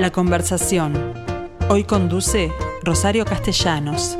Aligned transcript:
La 0.00 0.10
conversación. 0.10 0.94
Hoy 1.68 1.84
conduce 1.84 2.50
Rosario 2.82 3.26
Castellanos. 3.26 4.16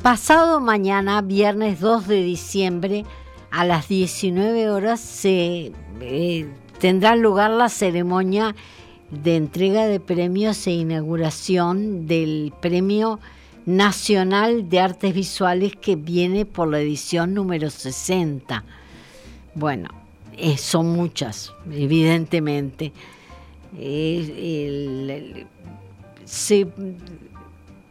Pasado 0.00 0.60
mañana, 0.60 1.20
viernes 1.20 1.80
2 1.80 2.06
de 2.06 2.22
diciembre, 2.22 3.04
a 3.50 3.64
las 3.64 3.88
19 3.88 4.70
horas, 4.70 5.00
se 5.00 5.72
eh, 6.00 6.48
tendrá 6.78 7.16
lugar 7.16 7.50
la 7.50 7.68
ceremonia 7.68 8.54
de 9.10 9.34
entrega 9.34 9.88
de 9.88 9.98
premios 9.98 10.64
e 10.68 10.74
inauguración 10.74 12.06
del 12.06 12.52
Premio 12.60 13.18
Nacional 13.66 14.68
de 14.68 14.78
Artes 14.78 15.12
Visuales 15.12 15.74
que 15.74 15.96
viene 15.96 16.46
por 16.46 16.68
la 16.68 16.78
edición 16.78 17.34
número 17.34 17.68
60. 17.68 18.64
Bueno, 19.58 19.88
eh, 20.36 20.56
son 20.56 20.92
muchas, 20.92 21.52
evidentemente. 21.68 22.92
Eh, 23.76 25.46
se 26.24 26.68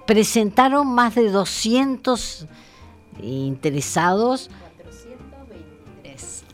presentaron 0.05 0.87
más 0.87 1.15
de 1.15 1.29
200 1.29 2.47
interesados. 3.21 4.49
423. 6.03 6.45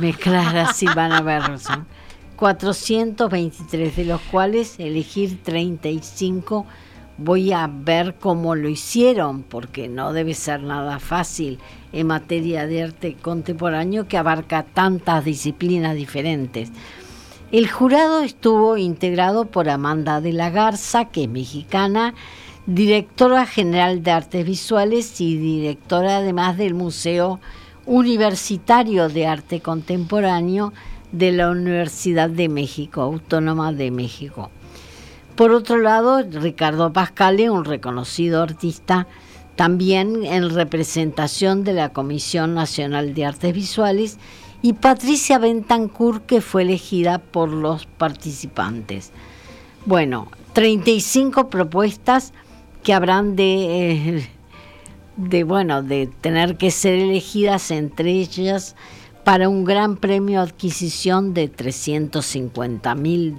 Me 0.00 0.12
clara 0.12 0.74
Silvana 0.74 1.22
Berroson. 1.22 1.86
423, 2.36 3.96
de 3.96 4.04
los 4.04 4.20
cuales 4.20 4.78
elegir 4.78 5.42
35 5.42 6.66
voy 7.18 7.52
a 7.52 7.68
ver 7.68 8.14
cómo 8.18 8.54
lo 8.54 8.68
hicieron, 8.68 9.42
porque 9.42 9.88
no 9.88 10.12
debe 10.12 10.34
ser 10.34 10.62
nada 10.62 11.00
fácil 11.00 11.58
en 11.92 12.06
materia 12.06 12.66
de 12.66 12.84
arte 12.84 13.16
contemporáneo 13.20 14.08
que 14.08 14.16
abarca 14.16 14.62
tantas 14.62 15.24
disciplinas 15.24 15.96
diferentes. 15.96 16.70
El 17.50 17.68
jurado 17.68 18.22
estuvo 18.22 18.76
integrado 18.76 19.46
por 19.46 19.68
Amanda 19.68 20.20
de 20.20 20.32
la 20.32 20.50
Garza, 20.50 21.06
que 21.06 21.24
es 21.24 21.28
mexicana, 21.28 22.14
directora 22.66 23.46
general 23.46 24.02
de 24.02 24.10
artes 24.10 24.44
visuales 24.44 25.20
y 25.20 25.38
directora 25.38 26.18
además 26.18 26.58
del 26.58 26.74
Museo 26.74 27.40
Universitario 27.86 29.08
de 29.08 29.26
Arte 29.26 29.60
Contemporáneo 29.60 30.74
de 31.10 31.32
la 31.32 31.50
Universidad 31.50 32.28
de 32.28 32.50
México, 32.50 33.00
Autónoma 33.00 33.72
de 33.72 33.90
México. 33.90 34.50
Por 35.38 35.52
otro 35.52 35.78
lado, 35.78 36.20
Ricardo 36.28 36.92
Pascale, 36.92 37.48
un 37.48 37.64
reconocido 37.64 38.42
artista, 38.42 39.06
también 39.54 40.24
en 40.24 40.50
representación 40.50 41.62
de 41.62 41.74
la 41.74 41.90
Comisión 41.90 42.54
Nacional 42.54 43.14
de 43.14 43.24
Artes 43.24 43.54
Visuales, 43.54 44.18
y 44.62 44.72
Patricia 44.72 45.38
Bentancur, 45.38 46.22
que 46.22 46.40
fue 46.40 46.62
elegida 46.62 47.20
por 47.20 47.50
los 47.50 47.86
participantes. 47.86 49.12
Bueno, 49.86 50.26
35 50.54 51.48
propuestas 51.50 52.32
que 52.82 52.92
habrán 52.92 53.36
de, 53.36 54.16
eh, 54.16 54.28
de, 55.16 55.44
bueno, 55.44 55.84
de 55.84 56.10
tener 56.20 56.56
que 56.56 56.72
ser 56.72 56.94
elegidas 56.94 57.70
entre 57.70 58.10
ellas 58.10 58.74
para 59.22 59.48
un 59.48 59.64
gran 59.64 59.98
premio 59.98 60.40
adquisición 60.40 61.32
de 61.32 61.46
350 61.46 62.92
mil 62.96 63.38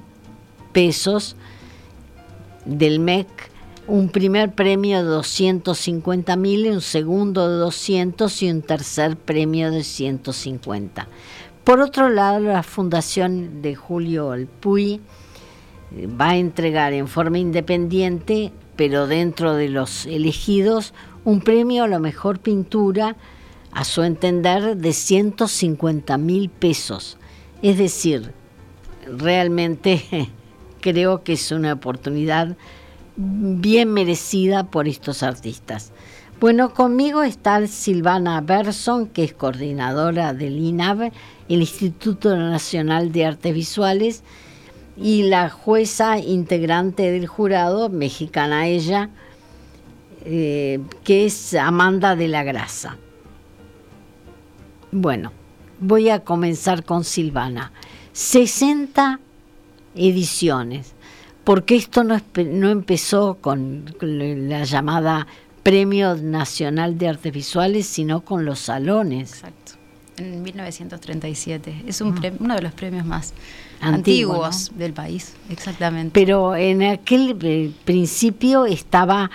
pesos 0.72 1.36
del 2.78 3.00
MEC, 3.00 3.28
un 3.88 4.10
primer 4.10 4.54
premio 4.54 5.00
de 5.00 5.10
250 5.10 6.36
mil, 6.36 6.70
un 6.70 6.82
segundo 6.82 7.50
de 7.50 7.56
200 7.56 8.44
y 8.44 8.52
un 8.52 8.62
tercer 8.62 9.18
premio 9.18 9.72
de 9.72 9.84
150. 9.84 11.08
Por 11.64 11.82
otro 11.82 12.10
lado, 12.10 12.40
la 12.40 12.64
Fundación 12.64 13.62
de 13.62 13.76
Julio 13.76 14.32
Alpuy 14.32 15.02
eh, 15.96 16.08
va 16.08 16.32
a 16.32 16.38
entregar 16.38 16.94
en 16.94 17.08
forma 17.08 17.40
independiente, 17.40 18.52
pero 18.76 19.08
dentro 19.08 19.56
de 19.56 19.70
los 19.70 20.06
elegidos, 20.06 20.94
un 21.26 21.42
premio 21.42 21.84
a 21.84 21.88
la 21.88 22.00
mejor 22.00 22.40
pintura, 22.40 23.16
a 23.72 23.84
su 23.84 24.04
entender, 24.04 24.78
de 24.78 24.94
150 24.94 26.18
mil 26.18 26.50
pesos. 26.50 27.18
Es 27.62 27.78
decir, 27.78 28.34
realmente 29.18 30.30
creo 30.80 31.24
que 31.24 31.34
es 31.34 31.52
una 31.52 31.74
oportunidad 31.74 32.56
bien 33.16 33.92
merecida 33.94 34.64
por 34.66 34.88
estos 34.88 35.24
artistas. 35.24 35.92
Bueno, 36.40 36.74
conmigo 36.74 37.24
está 37.24 37.68
Silvana 37.68 38.40
Berson, 38.40 39.08
que 39.08 39.26
es 39.26 39.34
coordinadora 39.34 40.34
del 40.34 40.58
INAV, 40.58 41.12
el 41.50 41.60
Instituto 41.60 42.38
Nacional 42.38 43.12
de 43.12 43.26
Artes 43.26 43.54
Visuales, 43.54 44.24
y 44.96 45.24
la 45.24 45.50
jueza 45.50 46.18
integrante 46.18 47.12
del 47.12 47.28
jurado, 47.28 47.90
mexicana 47.90 48.68
ella, 48.68 49.10
eh, 50.26 50.80
que 51.04 51.26
es 51.26 51.54
Amanda 51.56 52.16
de 52.16 52.28
la 52.28 52.44
Grasa. 52.44 52.98
Bueno, 54.92 55.32
voy 55.80 56.10
a 56.10 56.24
comenzar 56.24 56.84
con 56.84 57.04
Silvana. 57.04 57.72
60 58.14 59.20
ediciones, 59.96 60.94
porque 61.44 61.76
esto 61.76 62.04
no, 62.04 62.20
no 62.46 62.70
empezó 62.70 63.38
con 63.42 63.86
la 64.02 64.64
llamada 64.64 65.28
Premio 65.64 66.16
Nacional 66.16 66.98
de 66.98 67.10
Artes 67.10 67.34
Visuales, 67.34 67.88
sino 67.88 68.22
con 68.22 68.46
los 68.46 68.60
salones. 68.60 69.34
Exacto, 69.34 69.74
en 70.18 70.42
1937. 70.42 71.84
Es 71.88 72.02
un 72.02 72.18
ah. 72.18 72.32
uno 72.40 72.56
de 72.56 72.62
los 72.62 72.74
premios 72.74 73.06
más 73.06 73.34
antiguos 73.82 74.72
del 74.76 74.94
país, 74.94 75.36
exactamente. 75.50 76.12
Pero 76.14 76.56
en 76.56 76.84
aquel 76.84 77.38
eh, 77.42 77.72
principio 77.86 78.66
estaba 78.66 79.30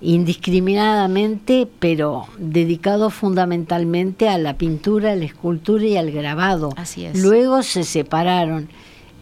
indiscriminadamente, 0.00 1.68
pero 1.78 2.26
dedicado 2.38 3.10
fundamentalmente 3.10 4.28
a 4.28 4.38
la 4.38 4.56
pintura, 4.56 5.12
a 5.12 5.16
la 5.16 5.24
escultura 5.24 5.84
y 5.84 5.96
al 5.96 6.10
grabado. 6.12 6.70
Así 6.76 7.04
es. 7.04 7.20
Luego 7.20 7.62
se 7.62 7.82
separaron 7.84 8.68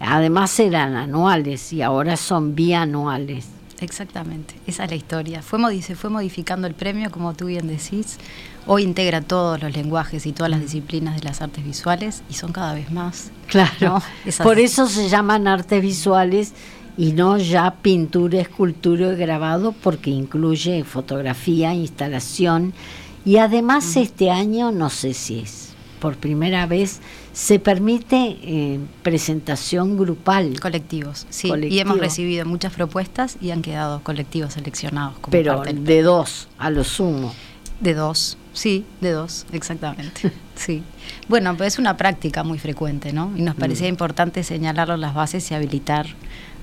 Además 0.00 0.58
eran 0.60 0.94
anuales 0.94 1.72
y 1.72 1.82
ahora 1.82 2.16
son 2.16 2.54
bianuales. 2.54 3.46
Exactamente, 3.80 4.54
esa 4.66 4.84
es 4.84 4.90
la 4.90 4.96
historia. 4.96 5.42
Fue, 5.42 5.82
se 5.82 5.96
fue 5.96 6.08
modificando 6.08 6.66
el 6.66 6.74
premio, 6.74 7.10
como 7.10 7.34
tú 7.34 7.46
bien 7.46 7.66
decís. 7.68 8.18
Hoy 8.66 8.82
integra 8.82 9.20
todos 9.20 9.62
los 9.62 9.74
lenguajes 9.74 10.26
y 10.26 10.32
todas 10.32 10.50
las 10.50 10.60
disciplinas 10.60 11.16
de 11.16 11.22
las 11.22 11.42
artes 11.42 11.64
visuales 11.64 12.22
y 12.30 12.34
son 12.34 12.52
cada 12.52 12.74
vez 12.74 12.90
más. 12.90 13.30
Claro, 13.48 14.02
por 14.42 14.58
eso 14.58 14.88
se 14.88 15.08
llaman 15.08 15.46
artes 15.46 15.80
visuales 15.82 16.52
y 16.96 17.12
no 17.12 17.36
ya 17.36 17.76
pintura, 17.82 18.40
escultura 18.40 19.12
y 19.12 19.16
grabado, 19.16 19.72
porque 19.72 20.10
incluye 20.10 20.82
fotografía, 20.82 21.74
instalación 21.74 22.72
y 23.24 23.36
además 23.36 23.96
este 23.96 24.30
año, 24.30 24.72
no 24.72 24.88
sé 24.88 25.12
si 25.12 25.40
es 25.40 25.75
por 25.98 26.16
primera 26.16 26.66
vez, 26.66 27.00
se 27.32 27.58
permite 27.58 28.38
eh, 28.42 28.80
presentación 29.02 29.96
grupal. 29.96 30.60
Colectivos, 30.60 31.26
sí. 31.30 31.52
Y 31.68 31.78
hemos 31.78 31.98
recibido 31.98 32.46
muchas 32.46 32.72
propuestas 32.72 33.36
y 33.40 33.50
han 33.50 33.62
quedado 33.62 34.00
colectivos 34.02 34.54
seleccionados. 34.54 35.18
Como 35.18 35.32
Pero 35.32 35.62
de 35.62 36.02
dos, 36.02 36.48
a 36.58 36.70
lo 36.70 36.84
sumo. 36.84 37.34
De 37.80 37.92
dos, 37.92 38.38
sí, 38.52 38.86
de 39.00 39.10
dos, 39.10 39.46
exactamente. 39.52 40.32
sí. 40.54 40.82
Bueno, 41.28 41.56
pues 41.56 41.74
es 41.74 41.78
una 41.78 41.96
práctica 41.96 42.42
muy 42.42 42.58
frecuente, 42.58 43.12
¿no? 43.12 43.32
Y 43.36 43.42
nos 43.42 43.56
mm. 43.56 43.60
parecía 43.60 43.88
importante 43.88 44.42
señalarlo 44.42 44.96
las 44.96 45.14
bases 45.14 45.50
y 45.50 45.54
habilitar 45.54 46.06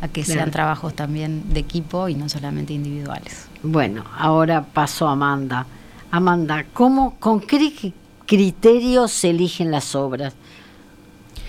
a 0.01 0.07
que 0.07 0.25
sean 0.25 0.51
trabajos 0.51 0.93
también 0.93 1.53
de 1.53 1.61
equipo 1.61 2.09
y 2.09 2.15
no 2.15 2.27
solamente 2.27 2.73
individuales. 2.73 3.47
Bueno, 3.61 4.03
ahora 4.17 4.63
paso 4.65 5.07
a 5.07 5.13
Amanda. 5.13 5.65
Amanda, 6.11 6.65
¿cómo, 6.73 7.15
¿con 7.19 7.39
qué 7.39 7.57
criterios 8.25 9.11
se 9.11 9.29
eligen 9.29 9.71
las 9.71 9.95
obras? 9.95 10.33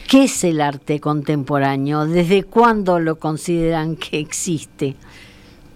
¿Qué 0.08 0.24
es 0.24 0.44
el 0.44 0.60
arte 0.60 1.00
contemporáneo? 1.00 2.06
¿Desde 2.06 2.42
cuándo 2.42 3.00
lo 3.00 3.18
consideran 3.18 3.96
que 3.96 4.18
existe? 4.18 4.96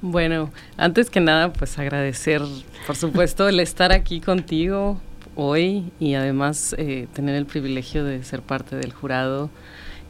Bueno, 0.01 0.51
antes 0.77 1.11
que 1.11 1.21
nada, 1.21 1.53
pues 1.53 1.79
agradecer, 1.79 2.43
por 2.87 2.95
supuesto, 2.95 3.49
el 3.49 3.59
estar 3.59 3.91
aquí 3.91 4.21
contigo 4.21 5.01
hoy 5.35 5.91
y 5.99 6.15
además 6.15 6.75
eh, 6.79 7.09
tener 7.15 7.35
el 7.35 7.47
privilegio 7.47 8.05
de 8.05 8.23
ser 8.23 8.43
parte 8.43 8.77
del 8.77 8.93
jurado 8.93 9.51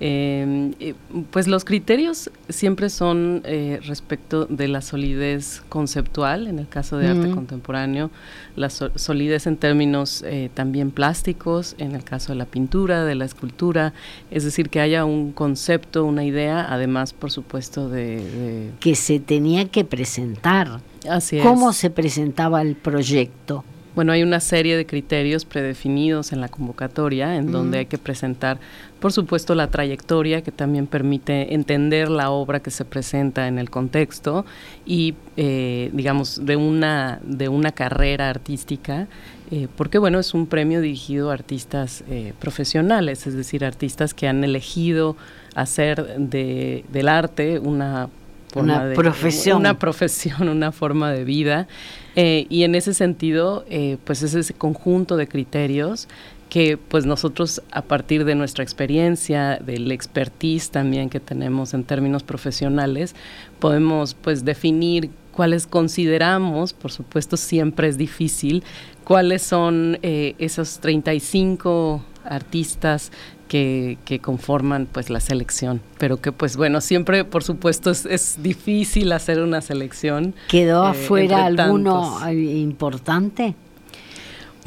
eh, 0.01 0.95
pues 1.31 1.49
los 1.49 1.65
criterios 1.65 2.31
siempre 2.49 2.89
son 2.89 3.43
eh, 3.45 3.81
respecto 3.85 4.47
de 4.47 4.69
la 4.69 4.81
solidez 4.81 5.63
conceptual, 5.69 6.47
en 6.47 6.61
el 6.61 6.69
caso 6.69 6.99
de 6.99 7.09
arte 7.09 7.31
contemporáneo, 7.31 8.11
la 8.55 8.71
solidez 8.71 9.47
en 9.47 9.57
términos 9.57 10.23
eh, 10.25 10.51
también 10.55 10.93
plásticos, 10.93 11.75
en 11.79 11.95
el 11.97 12.05
caso 12.05 12.33
de 12.33 12.39
la 12.39 12.45
pintura, 12.45 13.05
de 13.05 13.17
la 13.17 13.25
escultura, 13.25 13.93
es 14.31 14.45
decir, 14.45 14.71
que 14.71 14.81
haya 14.81 15.05
un 15.05 15.33
concepto, 15.33 16.05
una 16.05 16.25
idea, 16.25 16.67
además, 16.73 17.13
por 17.13 17.31
supuesto, 17.31 17.91
Que 17.91 18.95
se 18.95 19.21
tenía 19.21 19.67
que 19.67 19.85
presentar. 19.85 20.81
Así 21.09 21.39
¿Cómo 21.41 21.73
se 21.73 21.91
presentaba 21.91 22.63
el 22.63 22.77
proyecto? 22.77 23.65
Bueno, 23.95 24.13
hay 24.13 24.23
una 24.23 24.41
serie 24.41 24.77
de 24.77 24.87
criterios 24.87 25.45
predefinidos 25.45 26.33
en 26.33 26.41
la 26.41 26.49
convocatoria 26.49 27.37
en 27.37 27.51
donde 27.51 27.79
hay 27.79 27.87
que 27.87 27.99
presentar, 27.99 28.59
por 29.01 29.13
supuesto, 29.13 29.55
la 29.55 29.71
trayectoria 29.71 30.43
que 30.43 30.53
también 30.53 30.87
permite 30.87 31.55
entender 31.55 32.09
la 32.09 32.31
obra 32.31 32.61
que 32.61 32.71
se 32.71 32.85
presenta 32.85 33.49
en 33.49 33.59
el 33.59 33.71
contexto 33.71 34.45
y, 34.87 35.15
eh, 35.37 35.91
digamos, 35.93 36.45
de 36.45 36.57
una, 36.57 37.21
de 37.25 37.49
una 37.49 37.73
carrera 37.73 38.31
artística, 38.31 39.09
eh, 39.51 39.69
porque, 39.77 39.99
bueno, 39.99 40.19
es 40.19 40.35
un 40.35 40.47
premio 40.47 40.81
dirigido 40.81 41.31
a 41.31 41.35
artistas 41.35 42.05
eh, 42.09 42.35
profesionales, 42.39 43.27
es 43.27 43.35
decir, 43.35 43.65
artistas 43.65 44.15
que 44.15 44.29
han 44.29 44.45
elegido 44.45 45.17
hacer 45.55 46.19
de, 46.19 46.85
del 46.93 47.09
arte 47.09 47.59
una 47.59 48.11
una 48.55 48.93
profesión. 48.95 49.59
Una 49.59 49.79
profesión, 49.79 50.49
una 50.49 50.73
forma 50.73 51.13
de 51.13 51.25
vida. 51.25 51.69
Eh, 52.17 52.47
y 52.49 52.65
en 52.65 52.75
ese 52.75 52.95
sentido, 52.95 53.65
eh, 53.69 53.99
pues 54.05 54.23
es 54.23 54.35
ese 54.35 54.55
conjunto 54.55 55.17
de 55.17 55.29
criterios 55.29 56.09
que 56.49 56.79
pues 56.79 57.05
nosotros 57.05 57.63
a 57.71 57.83
partir 57.83 58.25
de 58.25 58.35
nuestra 58.35 58.65
experiencia, 58.65 59.59
del 59.59 59.93
expertise 59.93 60.71
también 60.71 61.11
que 61.11 61.21
tenemos 61.21 61.75
en 61.75 61.85
términos 61.85 62.23
profesionales, 62.23 63.15
podemos 63.59 64.15
pues 64.15 64.45
definir 64.45 65.11
cuáles 65.33 65.67
consideramos, 65.67 66.73
por 66.73 66.91
supuesto 66.91 67.37
siempre 67.37 67.89
es 67.89 67.99
difícil, 67.99 68.65
cuáles 69.05 69.43
son 69.43 69.99
eh, 70.03 70.35
esos 70.39 70.81
35 70.81 72.03
artistas 72.29 73.11
que, 73.49 74.21
conforman 74.23 74.87
pues 74.91 75.11
la 75.11 75.21
selección, 75.21 75.81
pero 75.99 76.21
que 76.21 76.33
pues 76.33 76.57
bueno, 76.57 76.81
siempre 76.81 77.25
por 77.25 77.43
supuesto 77.43 77.91
es, 77.91 78.39
difícil 78.43 79.11
hacer 79.13 79.41
una 79.41 79.61
selección. 79.61 80.35
¿Quedó 80.49 80.87
eh, 80.87 80.91
afuera 80.91 81.47
alguno 81.47 82.19
importante? 82.31 83.55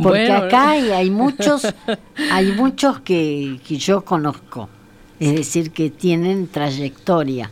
Porque 0.02 0.32
acá 0.32 0.72
hay, 0.72 1.12
muchos, 1.12 1.68
hay 2.32 2.52
muchos 2.54 3.02
que, 3.02 3.60
que 3.68 3.78
yo 3.78 4.04
conozco, 4.04 4.68
es 5.20 5.36
decir, 5.36 5.72
que 5.72 5.92
tienen 5.92 6.48
trayectoria. 6.48 7.52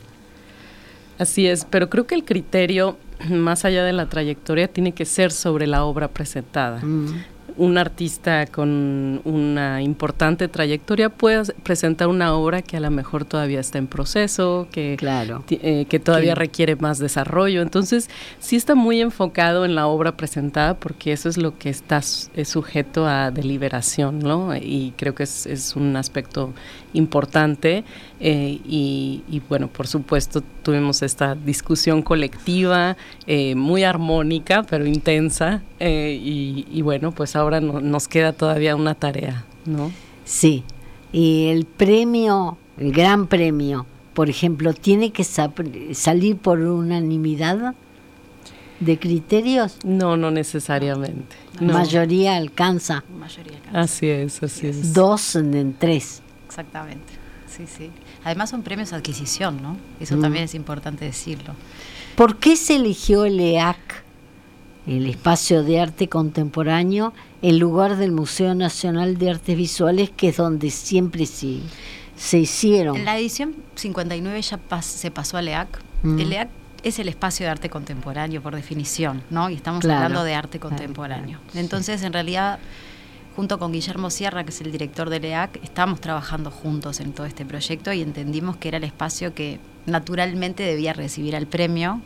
Así 1.20 1.46
es, 1.46 1.66
pero 1.70 1.90
creo 1.90 2.08
que 2.08 2.16
el 2.16 2.24
criterio, 2.24 2.98
más 3.30 3.66
allá 3.66 3.84
de 3.84 3.94
la 3.94 4.08
trayectoria, 4.08 4.68
tiene 4.68 4.94
que 4.94 5.06
ser 5.06 5.32
sobre 5.32 5.68
la 5.68 5.84
obra 5.84 6.08
presentada. 6.08 6.80
Mm 6.82 7.39
un 7.60 7.78
artista 7.78 8.46
con 8.48 9.22
una 9.26 9.82
importante 9.82 10.48
trayectoria 10.48 11.10
puede 11.10 11.54
presentar 11.62 12.08
una 12.08 12.34
obra 12.34 12.62
que 12.62 12.78
a 12.78 12.80
lo 12.80 12.90
mejor 12.90 13.26
todavía 13.26 13.60
está 13.60 13.78
en 13.78 13.88
proceso, 13.88 14.68
que, 14.72 14.98
eh, 15.50 15.86
que 15.90 16.00
todavía 16.00 16.36
requiere 16.36 16.78
más 16.78 17.00
desarrollo. 17.00 17.62
Entonces, 17.62 18.10
sí 18.40 18.56
está 18.56 18.76
muy 18.76 19.02
enfocado 19.02 19.66
en 19.66 19.76
la 19.76 19.88
obra 19.88 20.16
presentada 20.16 20.76
porque 20.76 21.12
eso 21.12 21.28
es 21.28 21.38
lo 21.38 21.58
que 21.58 21.70
está 21.70 21.98
es 22.00 22.48
sujeto 22.48 23.06
a 23.06 23.30
deliberación, 23.30 24.20
¿no? 24.20 24.56
Y 24.56 24.94
creo 24.96 25.14
que 25.14 25.24
es, 25.24 25.46
es 25.46 25.76
un 25.76 25.98
aspecto 25.98 26.54
importante. 26.94 27.84
Eh, 28.20 28.60
y, 28.66 29.42
bueno, 29.48 29.68
por 29.68 29.88
supuesto, 29.88 30.44
tuvimos 30.70 31.02
esta 31.02 31.34
discusión 31.34 32.04
colectiva, 32.04 32.96
eh, 33.26 33.56
muy 33.56 33.84
armónica, 33.84 34.62
pero 34.70 34.86
intensa. 34.86 35.64
y, 35.80 36.82
bueno, 36.84 37.12
pues 37.12 37.36
ahora 37.36 37.58
ahora 37.58 37.82
nos 37.82 38.08
queda 38.08 38.34
todavía 38.34 38.76
una 38.76 38.94
tarea, 38.94 39.46
¿no? 39.66 39.92
Sí, 40.26 40.64
y 41.12 41.48
el 41.48 41.66
premio, 41.66 42.58
el 42.78 42.92
gran 42.92 43.26
premio, 43.28 43.88
por 44.14 44.30
ejemplo, 44.30 44.74
tiene 44.74 45.12
que 45.12 45.24
salir 45.24 46.38
por 46.38 46.60
unanimidad 46.60 47.74
de 48.80 49.00
criterios. 49.00 49.80
No, 49.84 50.18
no 50.18 50.30
necesariamente. 50.30 51.36
Mayoría 51.60 52.36
alcanza. 52.36 53.04
Mayoría 53.18 53.58
alcanza. 53.58 53.80
Así 53.80 54.08
es, 54.08 54.44
así 54.44 54.68
es. 54.68 54.94
Dos 54.94 55.36
en 55.36 55.74
tres. 55.78 56.22
Exactamente. 56.46 57.14
Sí, 57.50 57.66
sí. 57.68 57.92
Además 58.24 58.50
son 58.50 58.64
premios 58.64 58.92
de 58.92 58.98
adquisición, 58.98 59.62
¿no? 59.62 59.78
Eso 60.00 60.18
mm. 60.18 60.22
también 60.22 60.46
es 60.46 60.56
importante 60.56 61.06
decirlo. 61.06 61.56
¿Por 62.16 62.38
qué 62.38 62.56
se 62.56 62.76
eligió 62.76 63.26
el 63.26 63.40
EAC, 63.40 64.04
el 64.88 65.08
Espacio 65.08 65.64
de 65.64 65.80
Arte 65.80 66.10
Contemporáneo, 66.10 67.14
el 67.42 67.58
lugar 67.58 67.98
del 67.98 68.12
Museo 68.12 68.56
Nacional 68.56 69.18
de 69.18 69.30
Artes 69.32 69.56
Visuales, 69.56 70.10
que 70.10 70.30
es 70.30 70.38
donde 70.38 70.70
siempre 70.70 71.26
se, 71.26 71.60
se 72.16 72.40
hicieron. 72.40 72.98
En 72.98 73.06
la 73.06 73.18
edición 73.18 73.56
59 73.76 74.42
ya 74.42 74.82
se 74.82 75.12
pasó 75.12 75.38
al 75.38 75.48
EAC. 75.48 75.82
Mm. 76.04 76.20
El 76.20 76.34
EAC 76.34 76.50
es 76.84 77.00
el 77.00 77.08
espacio 77.08 77.46
de 77.46 77.52
arte 77.52 77.70
contemporáneo 77.70 78.42
por 78.42 78.56
definición, 78.56 79.24
¿no? 79.30 79.50
Y 79.50 79.56
estamos 79.56 79.84
hablando 79.86 80.24
de 80.24 80.34
arte 80.34 80.60
contemporáneo. 80.60 81.40
Entonces, 81.54 82.04
en 82.04 82.14
realidad, 82.14 82.60
junto 83.40 83.58
con 83.58 83.72
Guillermo 83.72 84.10
Sierra, 84.10 84.44
que 84.44 84.50
es 84.50 84.60
el 84.60 84.70
director 84.70 85.10
del 85.10 85.24
EAC, 85.24 85.64
estamos 85.64 86.02
trabajando 86.02 86.52
juntos 86.52 87.00
en 87.00 87.14
todo 87.14 87.26
este 87.26 87.46
proyecto 87.46 87.94
y 87.94 88.02
entendimos 88.02 88.58
que 88.58 88.68
era 88.68 88.76
el 88.80 88.84
espacio 88.84 89.34
que 89.34 89.62
naturalmente 89.86 90.64
debía 90.64 90.92
recibir 90.92 91.36
el 91.36 91.48
premio 91.48 92.02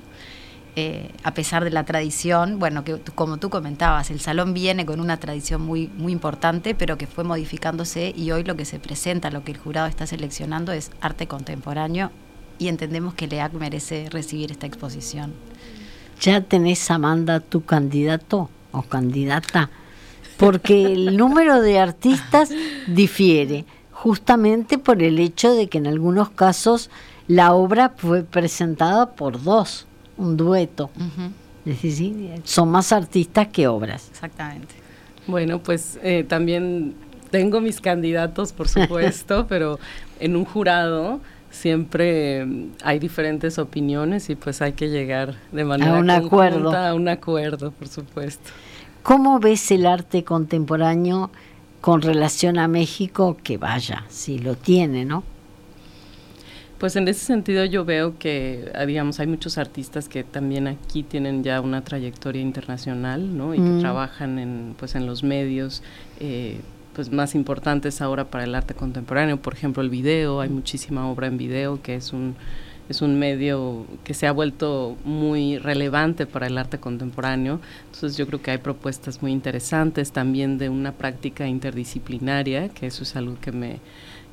eh, 0.76 1.10
a 1.24 1.34
pesar 1.34 1.64
de 1.64 1.72
la 1.72 1.86
tradición, 1.86 2.60
bueno, 2.60 2.84
que 2.84 3.00
como 3.16 3.38
tú 3.38 3.50
comentabas, 3.50 4.12
el 4.12 4.20
salón 4.20 4.54
viene 4.54 4.86
con 4.86 5.00
una 5.00 5.18
tradición 5.18 5.64
muy, 5.64 5.88
muy 5.98 6.12
importante, 6.12 6.76
pero 6.76 7.00
que 7.00 7.08
fue 7.08 7.24
modificándose 7.24 8.14
y 8.16 8.30
hoy 8.30 8.44
lo 8.44 8.56
que 8.56 8.66
se 8.66 8.78
presenta, 8.78 9.32
lo 9.32 9.44
que 9.44 9.54
el 9.54 9.58
jurado 9.58 9.88
está 9.88 10.06
seleccionando 10.06 10.72
es 10.72 10.92
arte 11.02 11.26
contemporáneo 11.26 12.12
y 12.60 12.68
entendemos 12.68 13.16
que 13.16 13.26
LEAC 13.26 13.54
merece 13.54 14.08
recibir 14.12 14.52
esta 14.52 14.68
exposición. 14.68 15.34
¿Ya 16.22 16.42
tenés, 16.42 16.92
Amanda, 16.92 17.40
tu 17.40 17.66
candidato 17.66 18.52
o 18.72 18.84
candidata? 18.84 19.72
Porque 20.46 20.86
el 20.94 21.18
número 21.18 21.62
de 21.62 21.80
artistas 21.80 22.50
difiere, 22.88 23.66
justamente 23.92 24.78
por 24.78 25.02
el 25.02 25.20
hecho 25.20 25.54
de 25.54 25.68
que 25.68 25.78
en 25.78 25.88
algunos 25.88 26.30
casos 26.30 26.90
la 27.28 27.54
obra 27.54 27.94
fue 27.96 28.24
presentada 28.24 29.12
por 29.12 29.42
dos 29.42 29.88
un 30.18 30.38
dueto. 30.38 30.90
son 32.44 32.70
más 32.70 32.92
artistas 32.92 33.48
que 33.48 33.68
obras. 33.68 34.10
Exactamente. 34.12 34.76
Bueno, 35.28 35.60
pues 35.60 35.98
eh, 36.04 36.26
también 36.28 36.96
tengo 37.32 37.62
mis 37.62 37.80
candidatos, 37.80 38.52
por 38.52 38.68
supuesto, 38.68 39.48
pero 39.50 39.80
en 40.20 40.36
un 40.36 40.46
jurado 40.46 41.20
siempre 41.50 42.46
mm, 42.46 42.72
hay 42.84 43.00
diferentes 43.00 43.58
opiniones 43.58 44.30
y 44.30 44.36
pues 44.36 44.62
hay 44.62 44.74
que 44.74 44.90
llegar 44.90 45.36
de 45.52 45.64
manera 45.64 45.98
a 45.98 46.00
un 46.00 46.10
acuerdo. 46.10 46.76
A 46.76 46.94
un 46.94 47.08
acuerdo, 47.08 47.72
por 47.72 47.88
supuesto. 47.88 48.52
¿Cómo 49.04 49.40
ves 49.40 49.70
el 49.72 49.86
arte 49.86 50.24
contemporáneo 50.24 51.30
con 51.82 52.02
relación 52.02 52.58
a 52.58 52.70
México? 52.70 53.36
Que 53.44 53.58
vaya, 53.58 54.06
si 54.08 54.40
lo 54.40 54.56
tiene, 54.56 55.04
¿no? 55.04 55.24
Pues 56.80 56.96
en 56.96 57.10
ese 57.10 57.26
sentido 57.26 57.66
yo 57.66 57.84
veo 57.84 58.18
que, 58.18 58.72
digamos, 58.88 59.20
hay 59.20 59.28
muchos 59.28 59.58
artistas 59.58 60.08
que 60.08 60.24
también 60.24 60.68
aquí 60.68 61.04
tienen 61.04 61.44
ya 61.44 61.60
una 61.60 61.84
trayectoria 61.84 62.42
internacional, 62.42 63.38
¿no? 63.38 63.54
Y 63.54 63.58
que 63.58 63.70
mm. 63.70 63.80
trabajan 63.82 64.40
en, 64.40 64.76
pues, 64.80 64.96
en 64.96 65.06
los 65.06 65.22
medios, 65.22 65.84
eh, 66.22 66.62
pues 66.94 67.12
más 67.12 67.36
importantes 67.36 68.02
ahora 68.02 68.26
para 68.26 68.46
el 68.46 68.56
arte 68.56 68.74
contemporáneo. 68.74 69.36
Por 69.36 69.54
ejemplo, 69.54 69.84
el 69.84 69.90
video, 69.90 70.40
hay 70.40 70.50
muchísima 70.50 71.10
obra 71.10 71.28
en 71.28 71.38
video 71.38 71.82
que 71.82 71.96
es 71.96 72.14
un 72.14 72.36
es 72.90 73.02
un 73.02 73.18
medio 73.18 73.86
que 74.04 74.14
se 74.14 74.28
ha 74.28 74.32
vuelto 74.32 74.98
muy 75.06 75.58
relevante 75.58 76.26
para 76.26 76.48
el 76.48 76.58
arte 76.58 76.80
contemporáneo. 76.80 77.60
Entonces 77.86 78.18
yo 78.18 78.28
creo 78.28 78.42
que 78.42 78.52
hay 78.52 78.58
propuestas 78.58 79.22
muy 79.22 79.32
interesantes 79.32 80.12
también 80.12 80.58
de 80.58 80.70
una 80.70 80.92
práctica 80.92 81.48
interdisciplinaria, 81.48 82.70
que 82.70 82.88
eso 82.88 83.04
es 83.04 83.16
algo 83.16 83.38
que 83.40 83.52
me, 83.52 83.80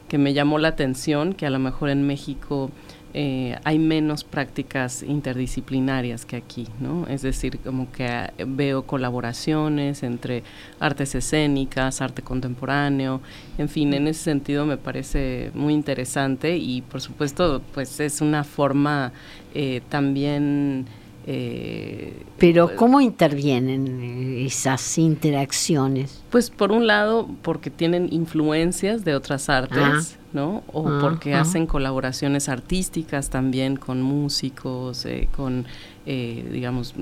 que 0.08 0.18
me 0.18 0.34
llamó 0.34 0.58
la 0.58 0.68
atención, 0.68 1.34
que 1.34 1.46
a 1.46 1.50
lo 1.50 1.58
mejor 1.58 1.90
en 1.90 2.06
México 2.06 2.70
eh, 3.12 3.58
hay 3.64 3.78
menos 3.78 4.22
prácticas 4.22 5.02
interdisciplinarias 5.02 6.24
que 6.24 6.36
aquí, 6.36 6.68
¿no? 6.78 7.06
Es 7.08 7.22
decir, 7.22 7.58
como 7.58 7.90
que 7.90 8.06
ah, 8.06 8.32
veo 8.46 8.82
colaboraciones 8.82 10.02
entre 10.02 10.44
artes 10.78 11.14
escénicas, 11.14 12.00
arte 12.00 12.22
contemporáneo, 12.22 13.20
en 13.58 13.68
fin, 13.68 13.92
en 13.94 14.06
ese 14.06 14.22
sentido 14.22 14.64
me 14.64 14.76
parece 14.76 15.50
muy 15.54 15.74
interesante 15.74 16.56
y 16.56 16.82
por 16.82 17.00
supuesto, 17.00 17.62
pues 17.74 17.98
es 18.00 18.20
una 18.20 18.44
forma 18.44 19.12
eh, 19.54 19.82
también 19.88 20.86
eh, 21.26 22.24
Pero 22.38 22.66
pues, 22.66 22.78
¿cómo 22.78 23.00
intervienen 23.00 24.38
esas 24.46 24.98
interacciones? 24.98 26.22
Pues 26.30 26.50
por 26.50 26.72
un 26.72 26.86
lado 26.86 27.28
porque 27.42 27.70
tienen 27.70 28.08
influencias 28.12 29.04
de 29.04 29.14
otras 29.14 29.48
artes, 29.48 29.78
ah. 29.78 30.19
¿No? 30.32 30.62
O 30.72 30.88
ah, 30.88 30.98
porque 31.00 31.34
ah. 31.34 31.40
hacen 31.40 31.66
colaboraciones 31.66 32.48
artísticas 32.48 33.30
también 33.30 33.76
con 33.76 34.02
músicos, 34.02 35.04
eh, 35.06 35.28
con, 35.36 35.66
eh, 36.06 36.48
digamos, 36.52 36.94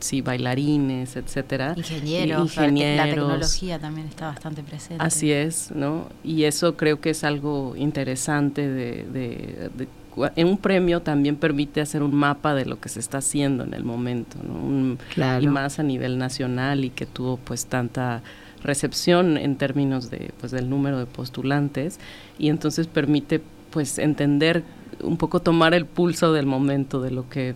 sí, 0.00 0.20
bailarines, 0.20 1.16
etcétera. 1.16 1.74
Ingenieros, 1.76 2.56
la 2.56 3.04
tecnología 3.04 3.78
también 3.78 4.08
está 4.08 4.26
bastante 4.26 4.62
presente. 4.62 5.04
Así 5.04 5.32
es, 5.32 5.70
¿no? 5.70 6.08
Y 6.22 6.44
eso 6.44 6.76
creo 6.76 7.00
que 7.00 7.10
es 7.10 7.24
algo 7.24 7.74
interesante 7.76 8.68
de 8.68 9.88
en 10.36 10.46
un 10.46 10.58
premio 10.58 11.02
también 11.02 11.36
permite 11.36 11.80
hacer 11.80 12.02
un 12.02 12.14
mapa 12.14 12.54
de 12.54 12.66
lo 12.66 12.80
que 12.80 12.88
se 12.88 13.00
está 13.00 13.18
haciendo 13.18 13.64
en 13.64 13.74
el 13.74 13.84
momento, 13.84 14.38
¿no? 14.42 14.96
y 15.40 15.46
más 15.46 15.78
a 15.78 15.82
nivel 15.82 16.18
nacional 16.18 16.84
y 16.84 16.90
que 16.90 17.06
tuvo 17.06 17.36
pues 17.36 17.66
tanta 17.66 18.22
recepción 18.64 19.36
en 19.36 19.56
términos 19.56 20.10
de 20.10 20.32
pues 20.40 20.50
del 20.50 20.68
número 20.68 20.98
de 20.98 21.06
postulantes 21.06 22.00
y 22.38 22.48
entonces 22.48 22.86
permite 22.88 23.40
pues 23.70 23.98
entender 23.98 24.64
un 25.02 25.16
poco 25.16 25.40
tomar 25.40 25.74
el 25.74 25.86
pulso 25.86 26.32
del 26.32 26.46
momento 26.46 27.00
de 27.00 27.10
lo 27.10 27.28
que 27.28 27.54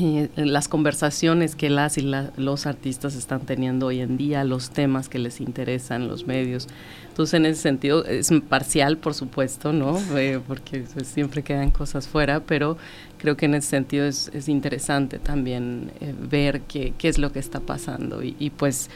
eh, 0.00 0.30
las 0.36 0.68
conversaciones 0.68 1.54
que 1.54 1.68
las 1.68 1.98
y 1.98 2.10
los 2.36 2.66
artistas 2.66 3.14
están 3.14 3.40
teniendo 3.42 3.86
hoy 3.86 4.00
en 4.00 4.16
día, 4.16 4.42
los 4.44 4.70
temas 4.70 5.08
que 5.08 5.18
les 5.18 5.40
interesan, 5.40 6.08
los 6.08 6.26
medios. 6.26 6.66
Entonces, 7.08 7.34
en 7.34 7.44
ese 7.44 7.60
sentido, 7.60 8.04
es 8.06 8.30
parcial, 8.48 8.96
por 8.96 9.12
supuesto, 9.12 9.74
¿no? 9.74 9.98
Eh, 10.16 10.40
porque 10.46 10.84
pues, 10.94 11.08
siempre 11.08 11.42
quedan 11.42 11.70
cosas 11.70 12.08
fuera, 12.08 12.40
pero 12.40 12.78
creo 13.22 13.36
que 13.36 13.46
en 13.46 13.54
ese 13.54 13.68
sentido 13.68 14.04
es, 14.04 14.30
es 14.34 14.48
interesante 14.48 15.18
también 15.18 15.92
eh, 16.00 16.12
ver 16.18 16.62
qué, 16.62 16.92
qué, 16.98 17.08
es 17.08 17.16
lo 17.16 17.32
que 17.32 17.38
está 17.38 17.60
pasando. 17.60 18.20
Y, 18.22 18.50
pues, 18.50 18.90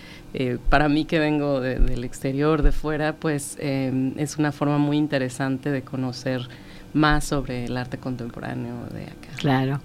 para 0.69 0.91
mí 0.91 1.07
que 1.07 1.19
vengo 1.19 1.61
del 1.61 2.05
exterior, 2.05 2.61
de 2.61 2.73
fuera, 2.73 3.15
pues 3.15 3.57
es 3.59 4.37
una 4.37 4.53
forma 4.53 4.77
muy 4.77 4.99
interesante 4.99 5.71
de 5.71 5.81
conocer 5.81 6.47
más 6.93 7.25
sobre 7.25 7.65
el 7.65 7.77
arte 7.77 7.97
contemporáneo 7.97 8.85
de 8.93 9.05
acá. 9.05 9.37
Claro. 9.39 9.81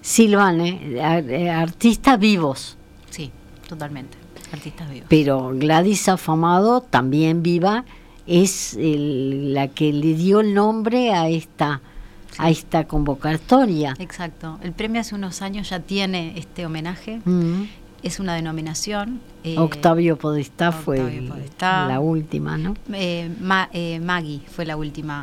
Silvane, 0.00 0.80
eh, 0.96 1.50
artistas 1.50 2.18
vivos. 2.18 2.76
Sí, 3.10 3.30
totalmente, 3.68 4.18
artistas 4.52 4.90
vivos. 4.90 5.06
Pero 5.08 5.52
Gladys 5.54 6.08
Afamado, 6.08 6.80
también 6.80 7.42
viva, 7.42 7.84
es 8.26 8.76
la 8.78 9.68
que 9.68 9.92
le 9.92 10.14
dio 10.14 10.40
el 10.40 10.54
nombre 10.54 11.12
a 11.12 11.28
esta, 11.28 11.80
a 12.38 12.50
esta 12.50 12.84
convocatoria. 12.84 13.94
Exacto. 13.98 14.58
El 14.62 14.72
premio 14.72 15.00
hace 15.00 15.14
unos 15.14 15.42
años 15.42 15.70
ya 15.70 15.80
tiene 15.80 16.38
este 16.38 16.66
homenaje. 16.66 17.20
Mm. 17.24 17.64
Es 18.02 18.18
una 18.18 18.34
denominación. 18.34 19.20
Eh, 19.44 19.56
Octavio 19.58 20.16
Podestá 20.18 20.72
fue 20.72 21.22
la 21.60 22.00
última, 22.00 22.58
¿no? 22.58 22.74
Eh, 22.92 23.30
Maggie 24.00 24.40
fue 24.50 24.66
la 24.66 24.76
última. 24.76 25.22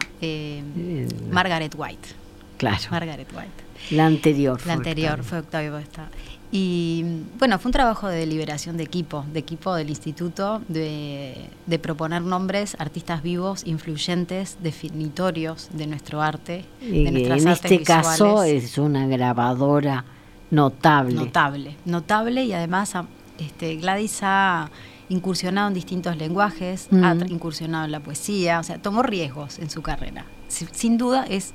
Margaret 1.31 1.75
White. 1.77 2.09
Claro. 2.57 2.83
Margaret 2.91 3.27
White. 3.33 3.68
La 3.91 4.05
anterior. 4.05 4.59
La 4.65 4.73
anterior 4.73 5.23
fue 5.23 5.39
Octavio 5.39 5.71
Podestá. 5.71 6.09
Y 6.51 7.03
bueno, 7.37 7.59
fue 7.59 7.69
un 7.69 7.73
trabajo 7.73 8.07
de 8.07 8.17
deliberación 8.17 8.75
de 8.75 8.83
equipo, 8.83 9.23
de 9.31 9.39
equipo 9.39 9.75
del 9.75 9.89
instituto, 9.89 10.63
de, 10.67 11.49
proponer 11.81 12.23
nombres, 12.23 12.75
artistas 12.79 13.21
vivos, 13.21 13.63
influyentes, 13.67 14.57
definitorios 14.61 15.69
de 15.73 15.85
nuestro 15.85 16.21
arte. 16.21 16.65
de 16.81 17.11
nuestras 17.11 17.41
en 17.43 17.47
este 17.49 17.83
caso 17.83 18.43
es 18.43 18.79
una 18.79 19.05
grabadora 19.05 20.05
notable. 20.49 21.13
Notable, 21.13 21.75
notable 21.85 22.43
y 22.45 22.53
además 22.53 22.93
este, 23.37 23.75
Gladys 23.75 24.19
ha 24.23 24.71
incursionado 25.09 25.67
en 25.67 25.75
distintos 25.75 26.17
lenguajes, 26.17 26.87
ha 26.91 27.15
incursionado 27.27 27.85
en 27.85 27.91
la 27.91 27.99
poesía, 27.99 28.59
o 28.59 28.63
sea, 28.63 28.81
tomó 28.81 29.03
riesgos 29.03 29.59
en 29.59 29.69
su 29.69 29.83
carrera. 29.83 30.25
Sin 30.47 30.97
duda 30.97 31.25
es 31.29 31.53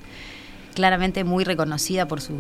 claramente 0.74 1.24
muy 1.24 1.44
reconocida 1.44 2.06
por 2.06 2.20
su 2.20 2.34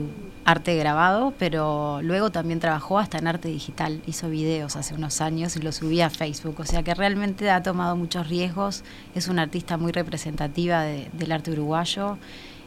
arte 0.44 0.76
grabado, 0.76 1.32
pero 1.38 2.00
luego 2.02 2.30
también 2.30 2.60
trabajó 2.60 2.98
hasta 2.98 3.18
en 3.18 3.26
arte 3.26 3.48
digital, 3.48 4.02
hizo 4.06 4.28
videos 4.28 4.76
hace 4.76 4.94
unos 4.94 5.20
años 5.20 5.56
y 5.56 5.60
lo 5.60 5.72
subía 5.72 6.06
a 6.06 6.10
Facebook, 6.10 6.56
o 6.58 6.64
sea 6.66 6.82
que 6.82 6.94
realmente 6.94 7.50
ha 7.50 7.62
tomado 7.62 7.96
muchos 7.96 8.28
riesgos, 8.28 8.84
es 9.14 9.28
una 9.28 9.42
artista 9.42 9.76
muy 9.76 9.92
representativa 9.92 10.82
del 10.82 11.32
arte 11.32 11.52
uruguayo. 11.52 12.18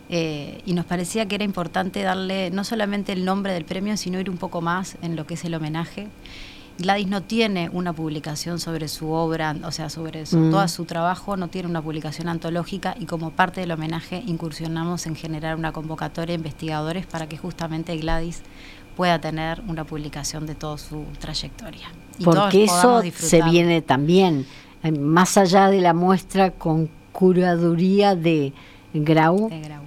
Eh, 0.09 0.61
y 0.65 0.71
nos 0.71 0.85
parecía 0.85 1.25
que 1.27 1.35
era 1.35 1.43
importante 1.43 2.01
darle 2.01 2.49
no 2.49 2.63
solamente 2.63 3.11
el 3.11 3.25
nombre 3.25 3.51
del 3.51 3.65
premio, 3.65 3.97
sino 3.97 4.17
ir 4.21 4.29
un 4.29 4.37
poco 4.37 4.61
más 4.61 4.95
en 5.01 5.17
lo 5.17 5.27
que 5.27 5.33
es 5.33 5.43
el 5.43 5.53
homenaje. 5.53 6.07
Gladys 6.77 7.07
no 7.07 7.23
tiene 7.23 7.69
una 7.73 7.93
publicación 7.93 8.59
sobre 8.59 8.87
su 8.87 9.09
obra, 9.09 9.55
o 9.63 9.71
sea, 9.71 9.89
sobre 9.89 10.23
mm. 10.23 10.51
todo 10.51 10.67
su 10.67 10.85
trabajo, 10.85 11.35
no 11.35 11.47
tiene 11.47 11.67
una 11.67 11.81
publicación 11.81 12.29
antológica 12.29 12.95
y 12.99 13.05
como 13.05 13.31
parte 13.31 13.61
del 13.61 13.71
homenaje 13.71 14.23
incursionamos 14.25 15.07
en 15.07 15.15
generar 15.15 15.55
una 15.55 15.71
convocatoria 15.71 16.33
de 16.33 16.39
investigadores 16.39 17.05
para 17.05 17.27
que 17.27 17.37
justamente 17.37 17.97
Gladys 17.97 18.43
pueda 18.95 19.19
tener 19.19 19.61
una 19.67 19.85
publicación 19.85 20.45
de 20.45 20.55
toda 20.55 20.77
su 20.77 21.05
trayectoria. 21.19 21.87
Porque 22.23 22.65
eso 22.65 23.01
se 23.11 23.41
viene 23.43 23.81
también, 23.81 24.45
eh, 24.83 24.91
más 24.91 25.37
allá 25.37 25.69
de 25.69 25.81
la 25.81 25.93
muestra 25.93 26.51
con 26.51 26.89
curaduría 27.11 28.15
de 28.15 28.53
Grau. 28.93 29.49
De 29.49 29.61
Grau 29.61 29.86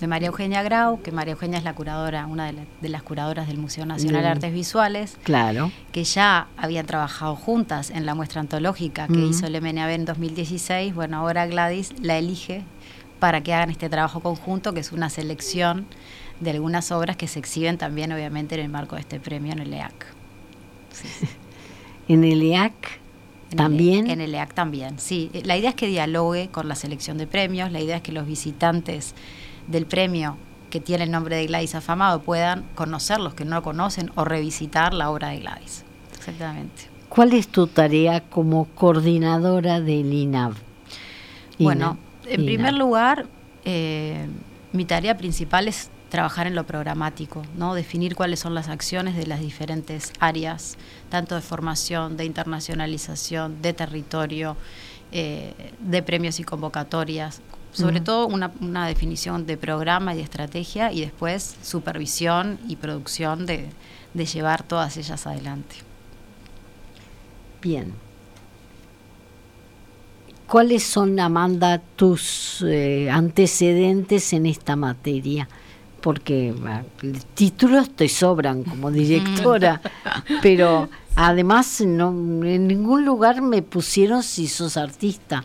de 0.00 0.06
María 0.06 0.28
Eugenia 0.28 0.62
Grau, 0.62 1.00
que 1.00 1.10
María 1.10 1.32
Eugenia 1.32 1.58
es 1.58 1.64
la 1.64 1.74
curadora, 1.74 2.26
una 2.26 2.52
de, 2.52 2.88
las 2.88 3.02
curadoras 3.02 3.46
del 3.46 3.58
Museo 3.58 3.86
Nacional 3.86 4.22
de 4.22 4.28
Artes 4.28 4.52
Visuales, 4.52 5.16
claro. 5.22 5.72
que 5.92 6.04
ya 6.04 6.48
habían 6.56 6.86
trabajado 6.86 7.34
juntas 7.34 7.90
en 7.90 8.04
la 8.04 8.14
muestra 8.14 8.40
antológica 8.40 9.08
que 9.08 9.20
hizo 9.20 9.46
el 9.46 9.60
MNAB 9.60 9.90
en 9.90 10.04
2016. 10.04 10.94
Bueno, 10.94 11.18
ahora 11.18 11.46
Gladys 11.46 11.94
la 12.00 12.18
elige 12.18 12.62
para 13.18 13.42
que 13.42 13.54
hagan 13.54 13.70
este 13.70 13.88
trabajo 13.88 14.20
conjunto, 14.20 14.74
que 14.74 14.80
es 14.80 14.92
una 14.92 15.08
selección 15.08 15.86
de 16.40 16.50
algunas 16.50 16.92
obras 16.92 17.16
que 17.16 17.28
se 17.28 17.38
exhiben 17.38 17.78
también, 17.78 18.12
obviamente, 18.12 18.54
en 18.56 18.60
el 18.60 18.68
marco 18.68 18.96
de 18.96 19.00
este 19.00 19.18
premio 19.18 19.52
en 19.52 19.60
el 19.60 19.72
EAC. 19.72 20.06
¿En 22.08 22.24
el 22.24 22.42
EAC? 22.42 23.00
¿También? 23.56 24.10
en 24.10 24.20
el 24.20 24.34
EAC 24.34 24.52
también, 24.52 24.98
sí. 24.98 25.30
La 25.44 25.56
idea 25.56 25.70
es 25.70 25.76
que 25.76 25.86
dialogue 25.86 26.48
con 26.50 26.68
la 26.68 26.74
selección 26.74 27.16
de 27.16 27.26
premios, 27.26 27.70
la 27.70 27.80
idea 27.80 27.96
es 27.96 28.02
que 28.02 28.12
los 28.12 28.26
visitantes 28.26 29.14
del 29.66 29.86
premio 29.86 30.36
que 30.70 30.80
tiene 30.80 31.04
el 31.04 31.10
nombre 31.10 31.36
de 31.36 31.46
Gladys 31.46 31.74
Afamado 31.74 32.20
puedan 32.22 32.64
conocer 32.74 33.20
los 33.20 33.34
que 33.34 33.44
no 33.44 33.56
lo 33.56 33.62
conocen 33.62 34.10
o 34.14 34.24
revisitar 34.24 34.94
la 34.94 35.10
obra 35.10 35.28
de 35.28 35.38
Gladys. 35.38 35.84
Exactamente. 36.16 36.88
¿Cuál 37.08 37.32
es 37.32 37.48
tu 37.48 37.66
tarea 37.66 38.20
como 38.20 38.66
coordinadora 38.74 39.80
del 39.80 40.12
INAV? 40.12 40.54
Bueno, 41.58 41.98
en 42.26 42.44
primer 42.44 42.74
lugar, 42.74 43.26
eh, 43.64 44.26
mi 44.72 44.84
tarea 44.84 45.16
principal 45.16 45.68
es 45.68 45.90
trabajar 46.08 46.46
en 46.46 46.54
lo 46.54 46.66
programático, 46.66 47.42
¿no? 47.56 47.74
definir 47.74 48.14
cuáles 48.14 48.40
son 48.40 48.54
las 48.54 48.68
acciones 48.68 49.16
de 49.16 49.26
las 49.26 49.40
diferentes 49.40 50.12
áreas, 50.20 50.76
tanto 51.08 51.34
de 51.34 51.40
formación, 51.40 52.16
de 52.16 52.24
internacionalización, 52.24 53.60
de 53.62 53.72
territorio, 53.72 54.56
eh, 55.12 55.54
de 55.80 56.02
premios 56.02 56.40
y 56.40 56.44
convocatorias, 56.44 57.40
sobre 57.76 58.00
todo 58.00 58.26
una, 58.26 58.52
una, 58.60 58.86
definición 58.86 59.46
de 59.46 59.58
programa 59.58 60.14
y 60.14 60.16
de 60.16 60.22
estrategia 60.22 60.92
y 60.92 61.02
después 61.02 61.56
supervisión 61.62 62.58
y 62.66 62.76
producción 62.76 63.44
de, 63.44 63.68
llevar 64.14 64.62
todas 64.62 64.96
ellas 64.96 65.26
adelante. 65.26 65.76
Bien. 67.60 67.92
¿Cuáles 70.46 70.84
son, 70.84 71.20
Amanda, 71.20 71.82
tus 71.96 72.64
eh, 72.66 73.10
antecedentes 73.10 74.32
en 74.32 74.46
esta 74.46 74.74
materia? 74.74 75.48
Porque 76.00 76.54
títulos 77.34 77.90
te 77.90 78.08
sobran 78.08 78.62
como 78.62 78.90
directora, 78.90 79.82
pero 80.42 80.88
además 81.14 81.82
no, 81.82 82.08
en 82.44 82.68
ningún 82.68 83.04
lugar 83.04 83.42
me 83.42 83.60
pusieron 83.60 84.22
si 84.22 84.46
sos 84.46 84.76
artista. 84.76 85.42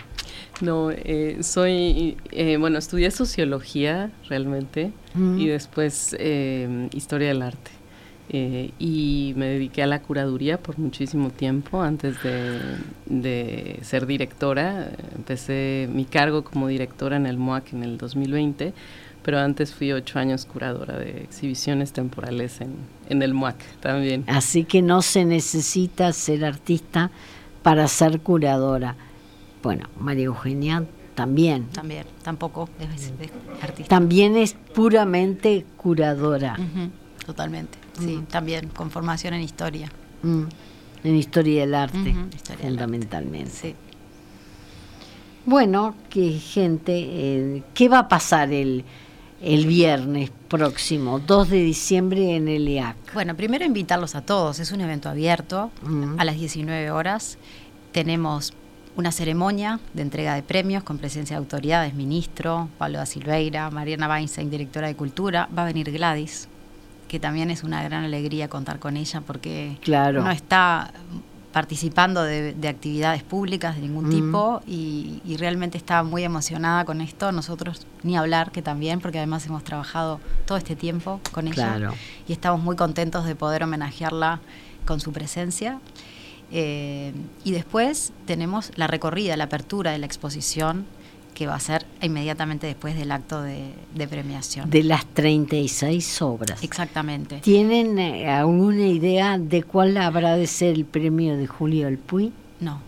No, 0.61 0.91
eh, 0.91 1.37
soy, 1.41 2.17
eh, 2.31 2.57
bueno, 2.57 2.77
estudié 2.77 3.11
sociología 3.11 4.11
realmente 4.29 4.91
mm. 5.15 5.39
y 5.39 5.47
después 5.47 6.15
eh, 6.19 6.87
historia 6.93 7.29
del 7.29 7.41
arte. 7.41 7.71
y 8.79 9.33
me 9.35 9.47
dediqué 9.47 9.83
a 9.83 9.87
la 9.87 10.01
curaduría 10.01 10.57
por 10.57 10.79
muchísimo 10.79 11.31
tiempo 11.31 11.81
antes 11.81 12.15
de, 12.23 13.79
ser 13.81 14.05
directora. 14.05 14.91
Empecé 15.15 15.89
mi 15.91 16.05
cargo 16.05 16.43
como 16.43 16.67
directora 16.67 17.17
en 17.17 17.25
el 17.25 17.37
MOAC 17.37 17.73
en 17.73 17.83
el 17.83 17.97
2020, 17.97 18.73
pero 19.23 19.39
antes 19.39 19.73
fui 19.73 19.91
ocho 19.91 20.17
años 20.17 20.45
curadora 20.45 20.97
de 20.97 21.23
exhibiciones 21.23 21.91
temporales 21.91 22.61
en, 22.61 22.75
en 23.09 23.21
el 23.21 23.33
MOAC 23.33 23.57
también. 23.81 24.23
Así 24.27 24.63
que 24.63 24.81
no 24.81 25.01
se 25.01 25.25
necesita 25.25 26.13
ser 26.13 26.45
artista 26.45 27.11
para 27.63 27.87
ser 27.89 28.21
curadora 28.21 28.95
bueno, 29.61 29.87
María 29.99 30.25
Eugenia 30.25 30.85
también. 31.15 31.67
También, 31.67 32.05
tampoco 32.23 32.69
es, 32.79 33.11
artista. 33.61 33.89
También 33.89 34.37
es 34.37 34.55
puramente 34.73 35.65
curadora. 35.77 36.57
totalmente, 37.25 37.77
sí, 37.99 38.23
también 38.29 38.69
con 38.69 38.89
formación 38.89 39.33
en 39.33 39.41
historia. 39.41 39.91
Mm, 40.23 40.43
en 41.03 41.15
historia 41.15 41.61
del 41.61 41.75
arte, 41.75 42.15
fundamentalmente. 42.61 43.51
Sí. 43.51 43.75
Bueno, 45.45 45.95
que 46.09 46.33
gente, 46.33 46.93
eh, 46.95 47.63
¿qué 47.73 47.89
va 47.89 47.99
a 47.99 48.07
pasar 48.07 48.53
el, 48.53 48.85
el 49.41 49.65
viernes 49.65 50.31
próximo, 50.47 51.19
2 51.19 51.49
de 51.49 51.63
diciembre 51.63 52.35
en 52.35 52.47
el 52.47 52.67
EAC? 52.67 53.13
Bueno, 53.13 53.35
primero 53.35 53.65
invitarlos 53.65 54.13
a 54.13 54.21
todos, 54.21 54.59
es 54.59 54.71
un 54.71 54.81
evento 54.81 55.09
abierto 55.09 55.71
a 56.17 56.25
las 56.25 56.35
19 56.35 56.91
horas. 56.91 57.39
Tenemos 57.91 58.53
una 58.95 59.11
ceremonia 59.11 59.79
de 59.93 60.01
entrega 60.01 60.35
de 60.35 60.43
premios 60.43 60.83
con 60.83 60.97
presencia 60.97 61.35
de 61.35 61.39
autoridades, 61.39 61.93
ministro, 61.93 62.69
Pablo 62.77 62.97
da 62.97 63.05
Silveira, 63.05 63.69
Mariana 63.69 64.09
Weinstein, 64.09 64.49
directora 64.49 64.87
de 64.87 64.95
Cultura, 64.95 65.47
va 65.57 65.63
a 65.63 65.65
venir 65.65 65.91
Gladys, 65.91 66.47
que 67.07 67.19
también 67.19 67.51
es 67.51 67.63
una 67.63 67.83
gran 67.83 68.03
alegría 68.03 68.47
contar 68.47 68.79
con 68.79 68.97
ella 68.97 69.21
porque 69.21 69.77
claro. 69.81 70.23
no 70.23 70.31
está 70.31 70.91
participando 71.51 72.23
de, 72.23 72.55
actividades 72.67 73.23
públicas 73.23 73.75
de 73.75 73.81
ningún 73.81 74.09
tipo 74.09 74.61
y, 74.65 75.21
realmente 75.37 75.77
está 75.77 76.03
muy 76.03 76.23
emocionada 76.23 76.85
con 76.85 77.01
esto. 77.01 77.31
Nosotros 77.31 77.85
ni 78.03 78.15
hablar 78.15 78.51
que 78.51 78.61
también, 78.61 78.99
porque 79.01 79.17
además 79.17 79.45
hemos 79.45 79.63
trabajado 79.63 80.19
todo 80.45 80.57
este 80.57 80.75
tiempo 80.75 81.19
con 81.31 81.47
ella 81.47 81.91
y 82.27 82.33
estamos 82.33 82.61
muy 82.61 82.75
contentos 82.75 83.25
de 83.25 83.35
poder 83.35 83.63
homenajearla 83.63 84.39
con 84.85 84.99
su 84.99 85.11
presencia. 85.11 85.79
Eh, 86.51 87.13
y 87.43 87.51
después 87.51 88.11
tenemos 88.25 88.71
la 88.75 88.87
recorrida, 88.87 89.37
la 89.37 89.45
apertura 89.45 89.91
de 89.91 89.99
la 89.99 90.05
exposición 90.05 90.85
que 91.33 91.47
va 91.47 91.55
a 91.55 91.59
ser 91.59 91.85
inmediatamente 92.01 92.67
después 92.67 92.95
del 92.95 93.11
acto 93.11 93.41
de, 93.41 93.73
premiación. 94.09 94.69
De 94.69 94.83
las 94.83 95.05
36 95.05 96.21
obras. 96.21 96.61
Exactamente. 96.61 97.39
¿Tienen 97.39 97.97
eh, 97.97 98.29
alguna 98.29 98.87
idea 98.87 99.37
de 99.37 99.63
cuál 99.63 99.95
habrá 99.97 100.35
de 100.35 100.45
ser 100.45 100.75
el 100.75 100.85
premio 100.85 101.37
de 101.37 101.47
Julio 101.47 101.85
del 101.85 101.97
Puy? 101.97 102.33
No, 102.59 102.81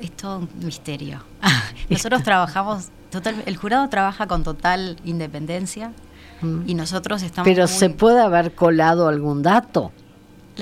es 0.00 0.10
todo 0.12 0.38
un 0.38 0.48
misterio. 0.64 1.22
nosotros 1.90 2.22
trabajamos, 2.22 2.88
total, 3.10 3.42
el 3.44 3.56
jurado 3.56 3.88
trabaja 3.88 4.26
con 4.26 4.42
total 4.42 4.96
independencia 5.04 5.92
mm. 6.40 6.62
y 6.66 6.74
nosotros 6.74 7.22
estamos... 7.22 7.46
Pero 7.46 7.66
¿se 7.66 7.90
puede 7.90 8.20
haber 8.20 8.54
colado 8.54 9.06
algún 9.06 9.42
dato? 9.42 9.92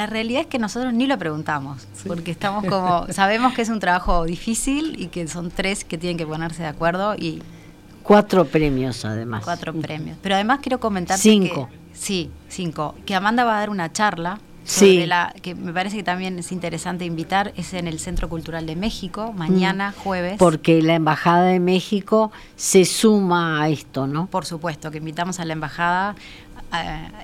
La 0.01 0.07
realidad 0.07 0.41
es 0.41 0.47
que 0.47 0.59
nosotros 0.59 0.95
ni 0.95 1.07
lo 1.07 1.19
preguntamos, 1.19 1.87
porque 2.07 2.31
estamos 2.31 2.65
como, 2.71 3.07
sabemos 3.13 3.53
que 3.53 3.61
es 3.61 3.69
un 3.69 3.81
trabajo 3.81 4.25
difícil 4.25 4.99
y 4.99 5.09
que 5.09 5.29
son 5.29 5.51
tres 5.51 5.85
que 5.85 5.99
tienen 5.99 6.17
que 6.17 6.27
ponerse 6.27 6.63
de 6.63 6.69
acuerdo 6.69 7.15
y... 7.17 7.43
Cuatro 8.03 8.47
premios 8.47 9.05
además. 9.05 9.45
Cuatro 9.45 9.75
premios. 9.75 10.17
Pero 10.23 10.37
además 10.37 10.61
quiero 10.63 10.81
comentar 10.81 11.19
cinco. 11.19 11.69
sí, 11.93 12.31
cinco. 12.49 12.95
Que 13.05 13.15
Amanda 13.15 13.45
va 13.45 13.59
a 13.59 13.61
dar 13.61 13.69
una 13.69 13.93
charla 13.93 14.41
sí. 14.65 15.07
la 15.07 15.35
que 15.43 15.55
me 15.55 15.73
parece 15.73 15.97
que 15.97 16.03
también 16.03 16.39
es 16.39 16.53
interesante 16.53 17.05
invitar, 17.05 17.53
es 17.57 17.75
en 17.75 17.87
el 17.87 17.99
Centro 17.99 18.29
Cultural 18.29 18.67
de 18.67 18.77
México, 18.77 19.33
mañana, 19.33 19.91
mm. 19.91 20.03
jueves. 20.03 20.37
Porque 20.39 20.83
la 20.83 20.95
Embajada 20.95 21.45
de 21.45 21.61
México 21.61 22.31
se 22.57 22.85
suma 22.85 23.63
a 23.63 23.69
esto, 23.69 24.07
¿no? 24.07 24.27
Por 24.27 24.47
supuesto, 24.47 24.91
que 24.91 24.99
invitamos 24.99 25.41
a 25.41 25.45
la 25.45 25.53
Embajada 25.53 26.15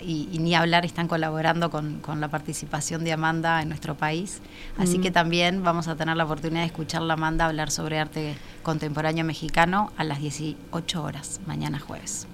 y, 0.03 0.39
ni 0.39 0.55
hablar 0.55 0.85
están 0.85 1.09
colaborando 1.09 1.71
con, 1.71 2.01
la 2.21 2.29
participación 2.29 3.05
de 3.05 3.13
Amanda 3.13 3.63
en 3.63 3.69
nuestro 3.69 3.95
país. 3.95 4.41
Así 4.79 4.99
que 4.99 5.11
también 5.11 5.63
vamos 5.63 5.89
a 5.89 5.97
tener 5.97 6.17
la 6.17 6.25
oportunidad 6.25 6.61
de 6.61 6.67
escuchar 6.67 7.03
a 7.03 7.13
Amanda 7.13 7.47
hablar 7.47 7.71
sobre 7.71 7.99
arte 7.99 8.37
contemporáneo 8.63 9.25
mexicano 9.25 9.93
a 9.97 10.05
las 10.05 10.21
18 10.21 11.03
horas, 11.03 11.41
mañana 11.47 11.79
jueves. 11.79 12.27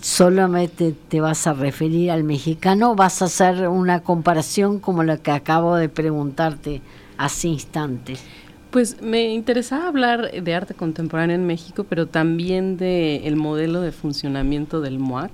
¿Solamente 0.00 0.94
te 1.08 1.20
vas 1.20 1.46
a 1.46 1.54
referir 1.54 2.10
al 2.10 2.22
mexicano 2.22 2.94
vas 2.94 3.20
a 3.20 3.24
hacer 3.24 3.68
una 3.68 4.00
comparación 4.00 4.78
como 4.78 5.02
la 5.02 5.16
que 5.16 5.32
acabo 5.32 5.74
de 5.74 5.88
preguntarte 5.88 6.82
hace 7.18 7.48
instantes? 7.48 8.22
Pues 8.70 9.02
me 9.02 9.34
interesaba 9.34 9.88
hablar 9.88 10.30
de 10.30 10.54
arte 10.54 10.74
contemporáneo 10.74 11.36
en 11.36 11.46
México, 11.46 11.84
pero 11.88 12.06
también 12.06 12.76
de 12.76 13.26
el 13.26 13.36
modelo 13.36 13.80
de 13.82 13.92
funcionamiento 13.92 14.80
del 14.80 14.98
MOAC, 14.98 15.32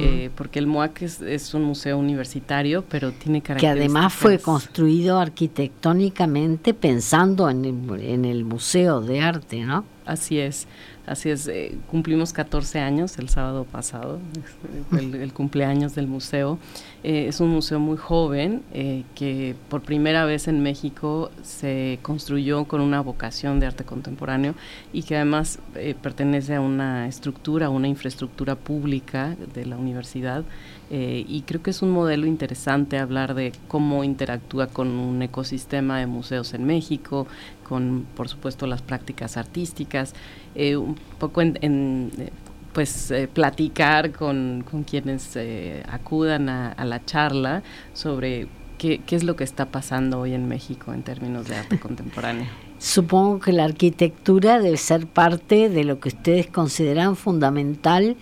eh, 0.00 0.30
porque 0.34 0.58
el 0.58 0.66
MOAC 0.66 1.02
es, 1.02 1.54
un 1.54 1.64
museo 1.64 1.98
universitario, 1.98 2.84
pero 2.88 3.12
tiene 3.12 3.42
características... 3.42 3.60
Que 3.60 3.80
además 3.80 4.12
fue 4.12 4.38
construido 4.38 5.18
arquitectónicamente 5.18 6.74
pensando 6.74 7.50
en 7.50 7.64
el, 7.64 8.00
en 8.00 8.24
el 8.24 8.44
museo 8.44 9.00
de 9.00 9.20
arte, 9.20 9.64
¿no? 9.64 9.84
Así 10.04 10.38
es. 10.38 10.66
Así 11.04 11.30
es, 11.30 11.48
eh, 11.48 11.76
cumplimos 11.90 12.32
14 12.32 12.78
años 12.78 13.18
el 13.18 13.28
sábado 13.28 13.64
pasado, 13.64 14.20
el, 14.92 15.32
cumpleaños 15.32 15.96
del 15.96 16.06
museo. 16.06 16.60
Eh, 17.02 17.26
es 17.26 17.40
un 17.40 17.50
museo 17.50 17.80
muy 17.80 17.96
joven 17.96 18.62
eh, 18.72 19.02
que 19.16 19.56
por 19.68 19.82
primera 19.82 20.24
vez 20.24 20.46
en 20.46 20.62
México 20.62 21.32
se 21.42 21.98
construyó 22.02 22.66
con 22.66 22.80
una 22.80 23.00
vocación 23.00 23.58
de 23.58 23.66
arte 23.66 23.82
contemporáneo 23.82 24.54
y 24.92 25.02
que 25.02 25.16
además 25.16 25.58
pertenece 26.02 26.54
a 26.54 26.60
una 26.60 27.08
estructura, 27.08 27.68
una 27.68 27.88
infraestructura 27.88 28.54
pública 28.54 29.36
de 29.54 29.66
la 29.66 29.76
universidad. 29.76 30.44
Y 30.94 31.42
creo 31.46 31.62
que 31.62 31.70
es 31.70 31.80
un 31.80 31.90
modelo 31.90 32.26
interesante 32.26 32.98
hablar 32.98 33.34
de 33.34 33.52
cómo 33.66 34.04
interactúa 34.04 34.66
con 34.66 34.88
un 34.88 35.22
ecosistema 35.22 35.98
de 35.98 36.06
museos 36.06 36.52
en 36.52 36.64
México, 36.64 37.26
con 37.66 38.04
por 38.14 38.28
supuesto 38.28 38.66
las 38.66 38.82
prácticas 38.82 39.38
artísticas. 39.38 40.14
Eh, 40.54 40.76
un 40.76 40.96
poco 41.18 41.40
en, 41.40 42.12
eh, 42.18 42.28
pues 42.74 43.10
eh, 43.10 43.26
platicar 43.32 44.12
con, 44.12 44.66
quienes 44.86 45.38
acudan 45.88 46.50
a, 46.50 46.84
la 46.84 47.02
charla 47.04 47.62
sobre 47.94 48.48
qué, 48.76 49.00
qué 49.06 49.16
es 49.16 49.24
lo 49.24 49.34
que 49.36 49.44
está 49.44 49.66
pasando 49.70 50.20
hoy 50.20 50.34
en 50.34 50.46
México 50.48 50.92
en 50.92 51.02
términos 51.02 51.48
de 51.48 51.56
arte 51.56 51.80
contemporáneo. 51.80 52.46
Supongo 52.78 53.40
que 53.40 53.52
la 53.52 53.64
arquitectura 53.64 54.58
debe 54.58 54.76
ser 54.76 55.06
parte 55.06 55.68
de 55.68 55.84
lo 55.84 56.00
que 56.00 56.08
ustedes 56.08 56.48
consideran 56.48 57.16
fundamental 57.16 58.16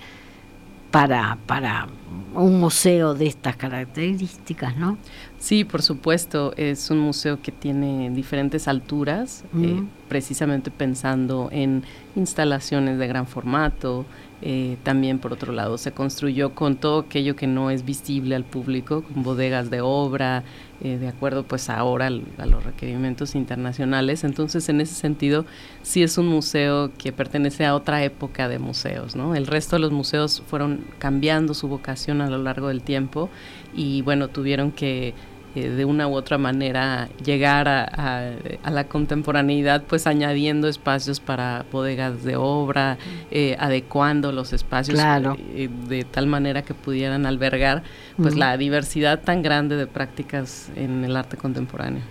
para, 0.90 1.38
para 1.46 1.88
un 2.34 2.60
museo 2.60 3.14
de 3.14 3.26
estas 3.26 3.56
características, 3.56 4.76
¿no? 4.76 4.98
Sí, 5.38 5.64
por 5.64 5.82
supuesto, 5.82 6.52
es 6.56 6.90
un 6.90 6.98
museo 6.98 7.40
que 7.40 7.52
tiene 7.52 8.10
diferentes 8.10 8.68
alturas, 8.68 9.44
eh, 9.56 9.82
precisamente 10.10 10.72
pensando 10.72 11.48
en 11.52 11.84
instalaciones 12.16 12.98
de 12.98 13.06
gran 13.06 13.28
formato, 13.28 14.04
eh, 14.42 14.76
también, 14.82 15.20
por 15.20 15.32
otro 15.32 15.52
lado, 15.52 15.78
se 15.78 15.92
construyó 15.92 16.54
con 16.54 16.76
todo 16.76 17.00
aquello 17.00 17.36
que 17.36 17.46
no 17.46 17.70
es 17.70 17.84
visible 17.84 18.34
al 18.34 18.44
público, 18.44 19.02
con 19.02 19.22
bodegas 19.22 19.70
de 19.70 19.82
obra, 19.82 20.42
eh, 20.82 20.96
de 20.98 21.06
acuerdo 21.08 21.44
pues 21.44 21.70
ahora 21.70 22.06
a 22.06 22.46
los 22.46 22.64
requerimientos 22.64 23.36
internacionales. 23.36 24.24
Entonces, 24.24 24.68
en 24.68 24.80
ese 24.80 24.94
sentido, 24.94 25.44
sí 25.82 26.02
es 26.02 26.18
un 26.18 26.26
museo 26.26 26.90
que 26.98 27.12
pertenece 27.12 27.64
a 27.66 27.76
otra 27.76 28.02
época 28.02 28.48
de 28.48 28.58
museos, 28.58 29.14
¿no? 29.14 29.36
El 29.36 29.46
resto 29.46 29.76
de 29.76 29.80
los 29.80 29.92
museos 29.92 30.42
fueron 30.48 30.86
cambiando 30.98 31.54
su 31.54 31.68
vocación 31.68 32.20
a 32.20 32.28
lo 32.28 32.38
largo 32.38 32.68
del 32.68 32.82
tiempo 32.82 33.28
y, 33.74 34.02
bueno, 34.02 34.26
tuvieron 34.26 34.72
que 34.72 35.14
eh, 35.54 35.68
de 35.68 35.84
una 35.84 36.06
u 36.06 36.14
otra 36.14 36.38
manera 36.38 37.08
llegar 37.24 37.68
a, 37.68 38.32
la 38.70 38.84
contemporaneidad, 38.84 39.82
pues 39.82 40.06
añadiendo 40.06 40.68
espacios 40.68 41.18
para 41.18 41.64
bodegas 41.72 42.22
de 42.22 42.36
obra, 42.36 42.98
eh, 43.30 43.56
adecuando 43.58 44.30
los 44.30 44.52
espacios 44.52 45.00
eh, 45.00 45.68
de 45.88 46.04
tal 46.04 46.28
manera 46.28 46.62
que 46.62 46.74
pudieran 46.74 47.26
albergar 47.26 47.82
pues 48.16 48.36
la 48.36 48.56
diversidad 48.56 49.20
tan 49.22 49.42
grande 49.42 49.76
de 49.76 49.86
prácticas 49.86 50.70
en 50.76 51.04
el 51.04 51.16
arte 51.16 51.36
contemporáneo. 51.36 52.02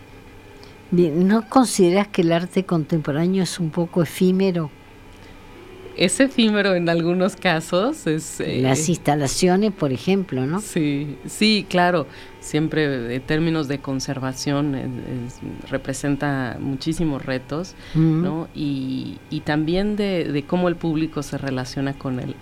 Bien, 0.91 1.27
¿no 1.27 1.47
consideras 1.47 2.07
que 2.07 2.23
el 2.23 2.31
arte 2.31 2.65
contemporáneo 2.65 3.43
es 3.43 3.59
un 3.59 3.69
poco 3.69 4.01
efímero? 4.01 4.71
Es 5.99 6.19
efímero 6.19 6.75
en 6.75 6.89
algunos 6.89 7.35
casos. 7.35 8.07
Es, 8.07 8.41
Las 8.45 8.89
instalaciones, 8.89 9.71
por 9.71 9.91
ejemplo, 9.91 10.45
¿no? 10.45 10.61
Sí, 10.61 11.17
sí, 11.25 11.65
claro 11.69 12.07
siempre 12.39 13.15
en 13.15 13.21
términos 13.21 13.67
de 13.67 13.79
conservación 13.79 14.75
representa 15.69 16.57
muchísimos 16.59 17.25
retos, 17.25 17.75
¿no? 17.93 18.47
Y, 18.55 19.17
y 19.29 19.41
también 19.41 19.95
de, 19.95 20.23
de, 20.25 20.43
cómo 20.43 20.67
el 20.69 20.75
público 20.75 21.21
se 21.21 21.37
relaciona 21.37 21.93
con 21.93 22.19
él. 22.19 22.35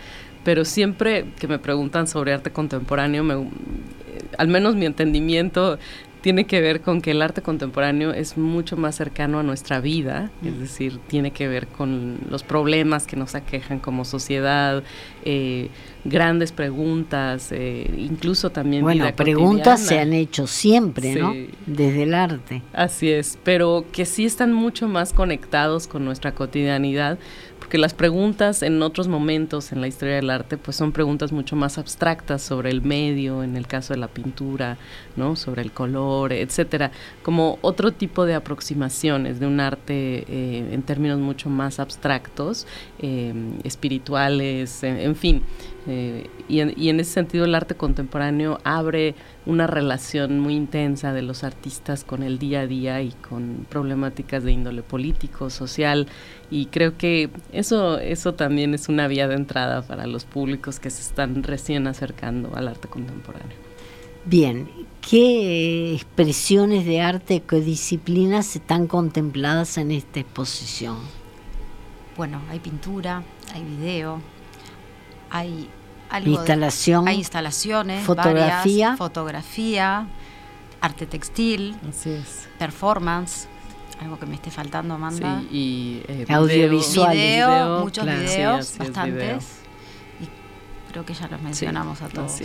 Pero 0.44 0.64
siempre 0.66 1.26
que 1.40 1.48
me 1.48 1.60
preguntan 1.60 2.08
sobre 2.08 2.34
arte 2.34 2.52
contemporáneo, 2.52 3.24
me, 3.24 3.34
eh, 3.34 3.48
al 4.38 4.48
menos 4.48 4.76
mi 4.76 4.86
entendimiento 4.86 5.78
tiene 6.22 6.46
que 6.46 6.62
ver 6.62 6.82
con 6.82 7.02
que 7.02 7.12
el 7.12 7.22
arte 7.22 7.42
contemporáneo 7.42 8.12
es 8.12 8.38
mucho 8.38 8.78
más 8.78 8.96
cercano 8.96 9.40
a 9.40 9.44
nuestra 9.44 9.80
vida, 9.80 10.32
es 10.44 10.54
mm. 10.54 10.60
decir, 10.60 11.00
tiene 11.08 11.32
que 11.32 11.48
ver 11.48 11.68
con 11.68 12.20
los 12.30 12.44
problemas 12.44 13.08
que 13.08 13.16
nos 13.16 13.36
aquejan 13.36 13.80
como 13.80 14.06
sociedad, 14.06 14.84
eh, 15.24 15.70
grandes 16.04 16.52
preguntas, 16.52 17.52
eh, 17.52 17.90
incluso 17.98 18.50
también... 18.50 18.84
Bueno, 18.84 19.06
preguntas 19.16 19.82
se 19.82 20.00
han 20.00 20.14
hecho 20.14 20.48
siempre, 20.48 21.16
¿no? 21.16 21.34
Desde 21.66 22.04
el 22.04 22.14
arte. 22.14 22.62
Así 22.74 23.12
es, 23.12 23.38
pero 23.44 23.86
que 23.92 24.06
sí 24.06 24.26
están 24.26 24.54
mucho 24.54 24.88
más 24.88 25.14
conectados 25.14 25.88
con 25.88 26.06
nuestra 26.06 26.34
cotidianidad 26.34 27.20
porque 27.68 27.80
las 27.80 27.94
preguntas 27.94 28.64
en 28.64 28.82
otros 28.82 29.10
momentos 29.10 29.74
en 29.74 29.82
la 29.82 29.90
historia 29.90 30.16
del 30.16 30.30
arte 30.30 30.56
pues 30.56 30.78
son 30.78 30.94
preguntas 30.94 31.34
mucho 31.34 31.58
más 31.58 31.78
abstractas 31.78 32.42
sobre 32.42 32.72
el 32.72 32.82
medio, 32.82 33.44
en 33.44 33.58
el 33.58 33.68
caso 33.68 33.94
de 33.94 34.00
la 34.00 34.08
pintura, 34.08 34.78
¿no? 35.18 35.36
sobre 35.36 35.64
el 35.64 35.74
color, 35.74 36.32
etcétera, 36.32 36.92
como 37.24 37.60
otro 37.60 37.92
tipo 37.92 38.26
de 38.26 38.36
aproximaciones 38.36 39.42
de 39.42 39.48
un 39.48 39.60
arte 39.60 40.24
eh, 40.30 40.70
en 40.72 40.82
términos 40.84 41.20
mucho 41.20 41.50
más 41.50 41.82
abstractos, 41.82 42.68
eh, 43.00 43.34
espirituales, 43.66 44.82
en, 44.84 45.18
fin. 45.18 45.44
Eh, 45.90 46.30
y, 46.50 46.60
en, 46.60 47.00
ese 47.00 47.12
sentido 47.12 47.46
el 47.46 47.56
arte 47.56 47.76
contemporáneo 47.76 48.60
abre 48.66 49.16
una 49.46 49.68
relación 49.68 50.40
muy 50.40 50.54
intensa 50.54 51.14
de 51.14 51.22
los 51.22 51.46
artistas 51.46 52.04
con 52.04 52.24
el 52.24 52.40
día 52.40 52.62
a 52.62 52.68
día 52.68 53.02
y 53.02 53.12
con 53.12 53.66
problemáticas 53.70 54.44
de 54.44 54.52
índole 54.52 54.84
político, 54.84 55.50
social, 55.50 56.08
y 56.52 56.66
creo 56.66 56.98
que 56.98 57.30
eso, 57.54 58.00
eso 58.00 58.34
también 58.34 58.74
es 58.74 58.90
una 58.90 59.08
vía 59.08 59.30
de 59.30 59.36
entrada 59.36 59.82
para 59.82 60.08
los 60.08 60.26
públicos 60.26 60.80
que 60.82 60.90
se 60.90 61.02
están 61.02 61.44
recién 61.44 61.88
acercando 61.88 62.54
al 62.56 62.68
arte 62.68 62.90
contemporáneo. 62.90 63.56
Bien, 64.26 64.70
¿qué 65.10 65.94
expresiones 65.94 66.86
de 66.86 67.00
arte, 67.00 67.44
qué 67.48 67.62
disciplinas 67.62 68.58
están 68.58 68.88
contempladas 68.88 69.78
en 69.78 69.92
esta 69.92 70.20
exposición? 70.20 70.98
Bueno, 72.18 72.42
hay 72.50 72.60
pintura, 72.60 73.24
hay 73.54 73.64
video, 73.64 74.20
hay 75.30 75.70
instalación, 76.26 77.08
hay 77.08 77.18
instalaciones, 77.18 78.06
fotografía, 78.06 78.96
fotografía, 78.98 80.08
arte 80.82 81.06
textil, 81.06 81.76
performance, 82.58 83.48
algo 84.00 84.20
que 84.20 84.26
me 84.26 84.36
esté 84.36 84.52
faltando, 84.52 84.96
Amanda. 84.96 85.42
y 85.52 86.02
eh, 86.08 86.26
audiovisual, 86.30 87.82
muchos 87.82 88.06
videos, 88.06 88.78
bastantes. 88.78 89.46
Y 90.22 90.92
creo 90.92 91.06
que 91.06 91.14
ya 91.14 91.28
los 91.28 91.42
mencionamos 91.42 92.02
a 92.02 92.10
todos. 92.10 92.42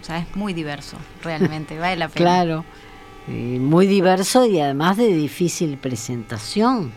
O 0.00 0.04
sea, 0.04 0.18
es 0.18 0.36
muy 0.36 0.54
diverso, 0.54 0.96
realmente, 1.22 1.78
vale 1.78 1.96
la 1.96 2.08
pena. 2.08 2.24
Claro, 2.24 2.64
muy 3.26 3.86
diverso 3.86 4.46
y 4.46 4.60
además 4.60 4.96
de 4.96 5.12
difícil 5.12 5.76
presentación. 5.76 6.92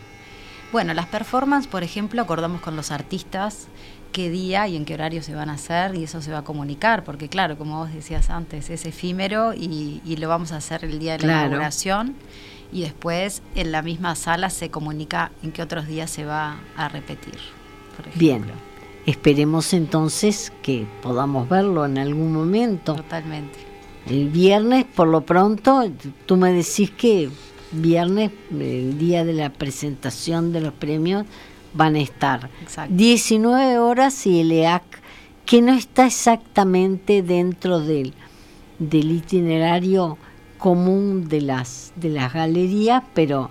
Bueno, 0.72 0.94
las 0.94 1.06
performances, 1.06 1.70
por 1.70 1.82
ejemplo, 1.82 2.22
acordamos 2.22 2.62
con 2.62 2.76
los 2.76 2.90
artistas 2.90 3.68
qué 4.12 4.30
día 4.30 4.68
y 4.68 4.76
en 4.76 4.84
qué 4.84 4.94
horario 4.94 5.22
se 5.22 5.34
van 5.34 5.50
a 5.50 5.54
hacer 5.54 5.94
y 5.94 6.04
eso 6.04 6.22
se 6.22 6.30
va 6.30 6.38
a 6.38 6.44
comunicar, 6.44 7.02
porque 7.02 7.28
claro, 7.28 7.58
como 7.58 7.78
vos 7.78 7.92
decías 7.92 8.30
antes, 8.30 8.70
es 8.70 8.84
efímero 8.86 9.54
y, 9.54 10.00
lo 10.16 10.28
vamos 10.28 10.52
a 10.52 10.56
hacer 10.56 10.84
el 10.84 10.98
día 10.98 11.18
de 11.18 11.26
la 11.26 11.46
inauguración 11.46 12.14
y 12.72 12.82
después 12.82 13.42
en 13.54 13.72
la 13.72 13.82
misma 13.82 14.14
sala 14.14 14.50
se 14.50 14.70
comunica 14.70 15.32
en 15.42 15.52
qué 15.52 15.62
otros 15.62 15.86
días 15.86 16.10
se 16.10 16.24
va 16.24 16.60
a 16.76 16.88
repetir. 16.88 17.38
Bien, 18.14 18.44
esperemos 19.06 19.72
entonces 19.72 20.52
que 20.62 20.86
podamos 21.02 21.48
verlo 21.48 21.84
en 21.84 21.98
algún 21.98 22.32
momento. 22.32 22.94
Totalmente. 22.94 23.58
El 24.06 24.28
viernes, 24.28 24.84
por 24.84 25.08
lo 25.08 25.22
pronto, 25.22 25.90
tú 26.26 26.36
me 26.36 26.52
decís 26.52 26.90
que 26.90 27.30
viernes, 27.72 28.30
el 28.50 28.98
día 28.98 29.24
de 29.24 29.32
la 29.32 29.50
presentación 29.50 30.52
de 30.52 30.60
los 30.60 30.72
premios, 30.72 31.24
van 31.74 31.96
a 31.96 32.00
estar. 32.00 32.50
19 32.88 33.78
horas 33.78 34.26
y 34.26 34.40
el 34.40 34.52
EAC, 34.52 34.82
que 35.46 35.62
no 35.62 35.72
está 35.72 36.06
exactamente 36.06 37.22
dentro 37.22 37.80
del, 37.80 38.14
del 38.78 39.10
itinerario 39.10 40.18
común 40.58 41.28
de 41.28 41.40
las, 41.40 41.92
de 41.96 42.10
las 42.10 42.32
galerías, 42.32 43.02
pero 43.14 43.50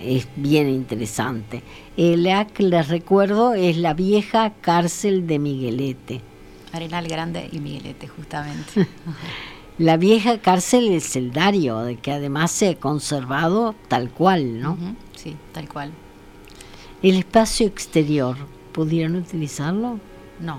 es 0.00 0.28
bien 0.36 0.68
interesante. 0.68 1.62
El 1.96 2.26
EAC, 2.26 2.60
les 2.60 2.88
recuerdo, 2.88 3.54
es 3.54 3.76
la 3.76 3.94
vieja 3.94 4.52
cárcel 4.60 5.26
de 5.26 5.38
Miguelete. 5.38 6.20
Arenal 6.72 7.08
Grande 7.08 7.48
y 7.50 7.58
Miguelete, 7.58 8.06
justamente. 8.06 8.86
la 9.78 9.96
vieja 9.96 10.38
cárcel 10.38 10.88
es 10.88 11.10
Celdario, 11.10 11.80
de 11.80 11.96
que 11.96 12.12
además 12.12 12.52
se 12.52 12.68
ha 12.68 12.74
conservado 12.76 13.74
tal 13.88 14.10
cual, 14.10 14.60
¿no? 14.60 14.76
Sí, 15.16 15.36
tal 15.52 15.68
cual. 15.68 15.92
¿El 17.02 17.16
espacio 17.16 17.66
exterior 17.66 18.36
pudieron 18.72 19.16
utilizarlo? 19.16 20.00
No. 20.40 20.58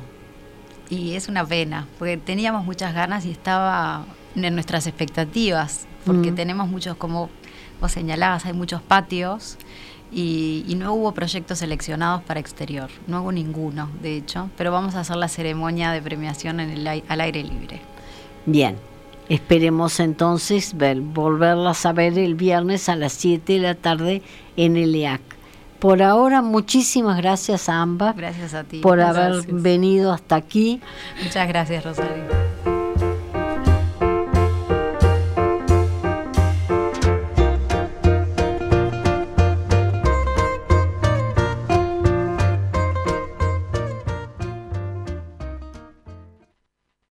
Y 0.89 1.13
es 1.13 1.27
una 1.27 1.45
pena, 1.45 1.87
porque 1.97 2.17
teníamos 2.17 2.63
muchas 2.65 2.93
ganas 2.93 3.25
y 3.25 3.31
estaba 3.31 4.05
en 4.35 4.53
nuestras 4.53 4.87
expectativas, 4.87 5.87
porque 6.05 6.31
mm. 6.31 6.35
tenemos 6.35 6.69
muchos, 6.69 6.95
como 6.95 7.29
vos 7.81 7.91
señalabas, 7.91 8.45
hay 8.45 8.53
muchos 8.53 8.81
patios 8.81 9.57
y, 10.11 10.63
no 10.77 10.93
hubo 10.93 11.11
proyectos 11.11 11.59
seleccionados 11.59 12.23
para 12.23 12.39
exterior, 12.39 12.89
no 13.07 13.21
hubo 13.21 13.31
ninguno, 13.31 13.89
de 14.01 14.15
hecho, 14.17 14.49
pero 14.57 14.71
vamos 14.71 14.95
a 14.95 15.01
hacer 15.01 15.17
la 15.17 15.27
ceremonia 15.27 15.91
de 15.91 16.01
premiación 16.01 16.59
en 16.59 16.69
el, 16.69 17.03
al 17.07 17.21
aire 17.21 17.43
libre. 17.43 17.81
Bien, 18.45 18.77
esperemos 19.27 19.99
entonces 19.99 20.77
ver, 20.77 21.01
volverlas 21.01 21.85
a 21.85 21.93
ver 21.93 22.17
el 22.17 22.35
viernes 22.35 22.87
a 22.89 22.95
las 22.95 23.13
7 23.13 23.53
de 23.53 23.59
la 23.59 23.75
tarde 23.75 24.21
en 24.55 24.77
el 24.77 24.95
EAC. 24.95 25.36
Por 25.79 26.01
ahora, 26.01 26.41
muchísimas 26.41 27.17
gracias 27.17 27.69
a 27.69 27.81
ambas. 27.81 28.15
Gracias 28.15 28.53
a 28.53 28.63
ti. 28.63 28.79
Por 28.79 28.99
haber 28.99 29.43
venido 29.47 30.11
hasta 30.11 30.35
aquí. 30.35 30.81
Muchas 31.23 31.47
gracias, 31.47 31.83
Rosario. 31.83 32.76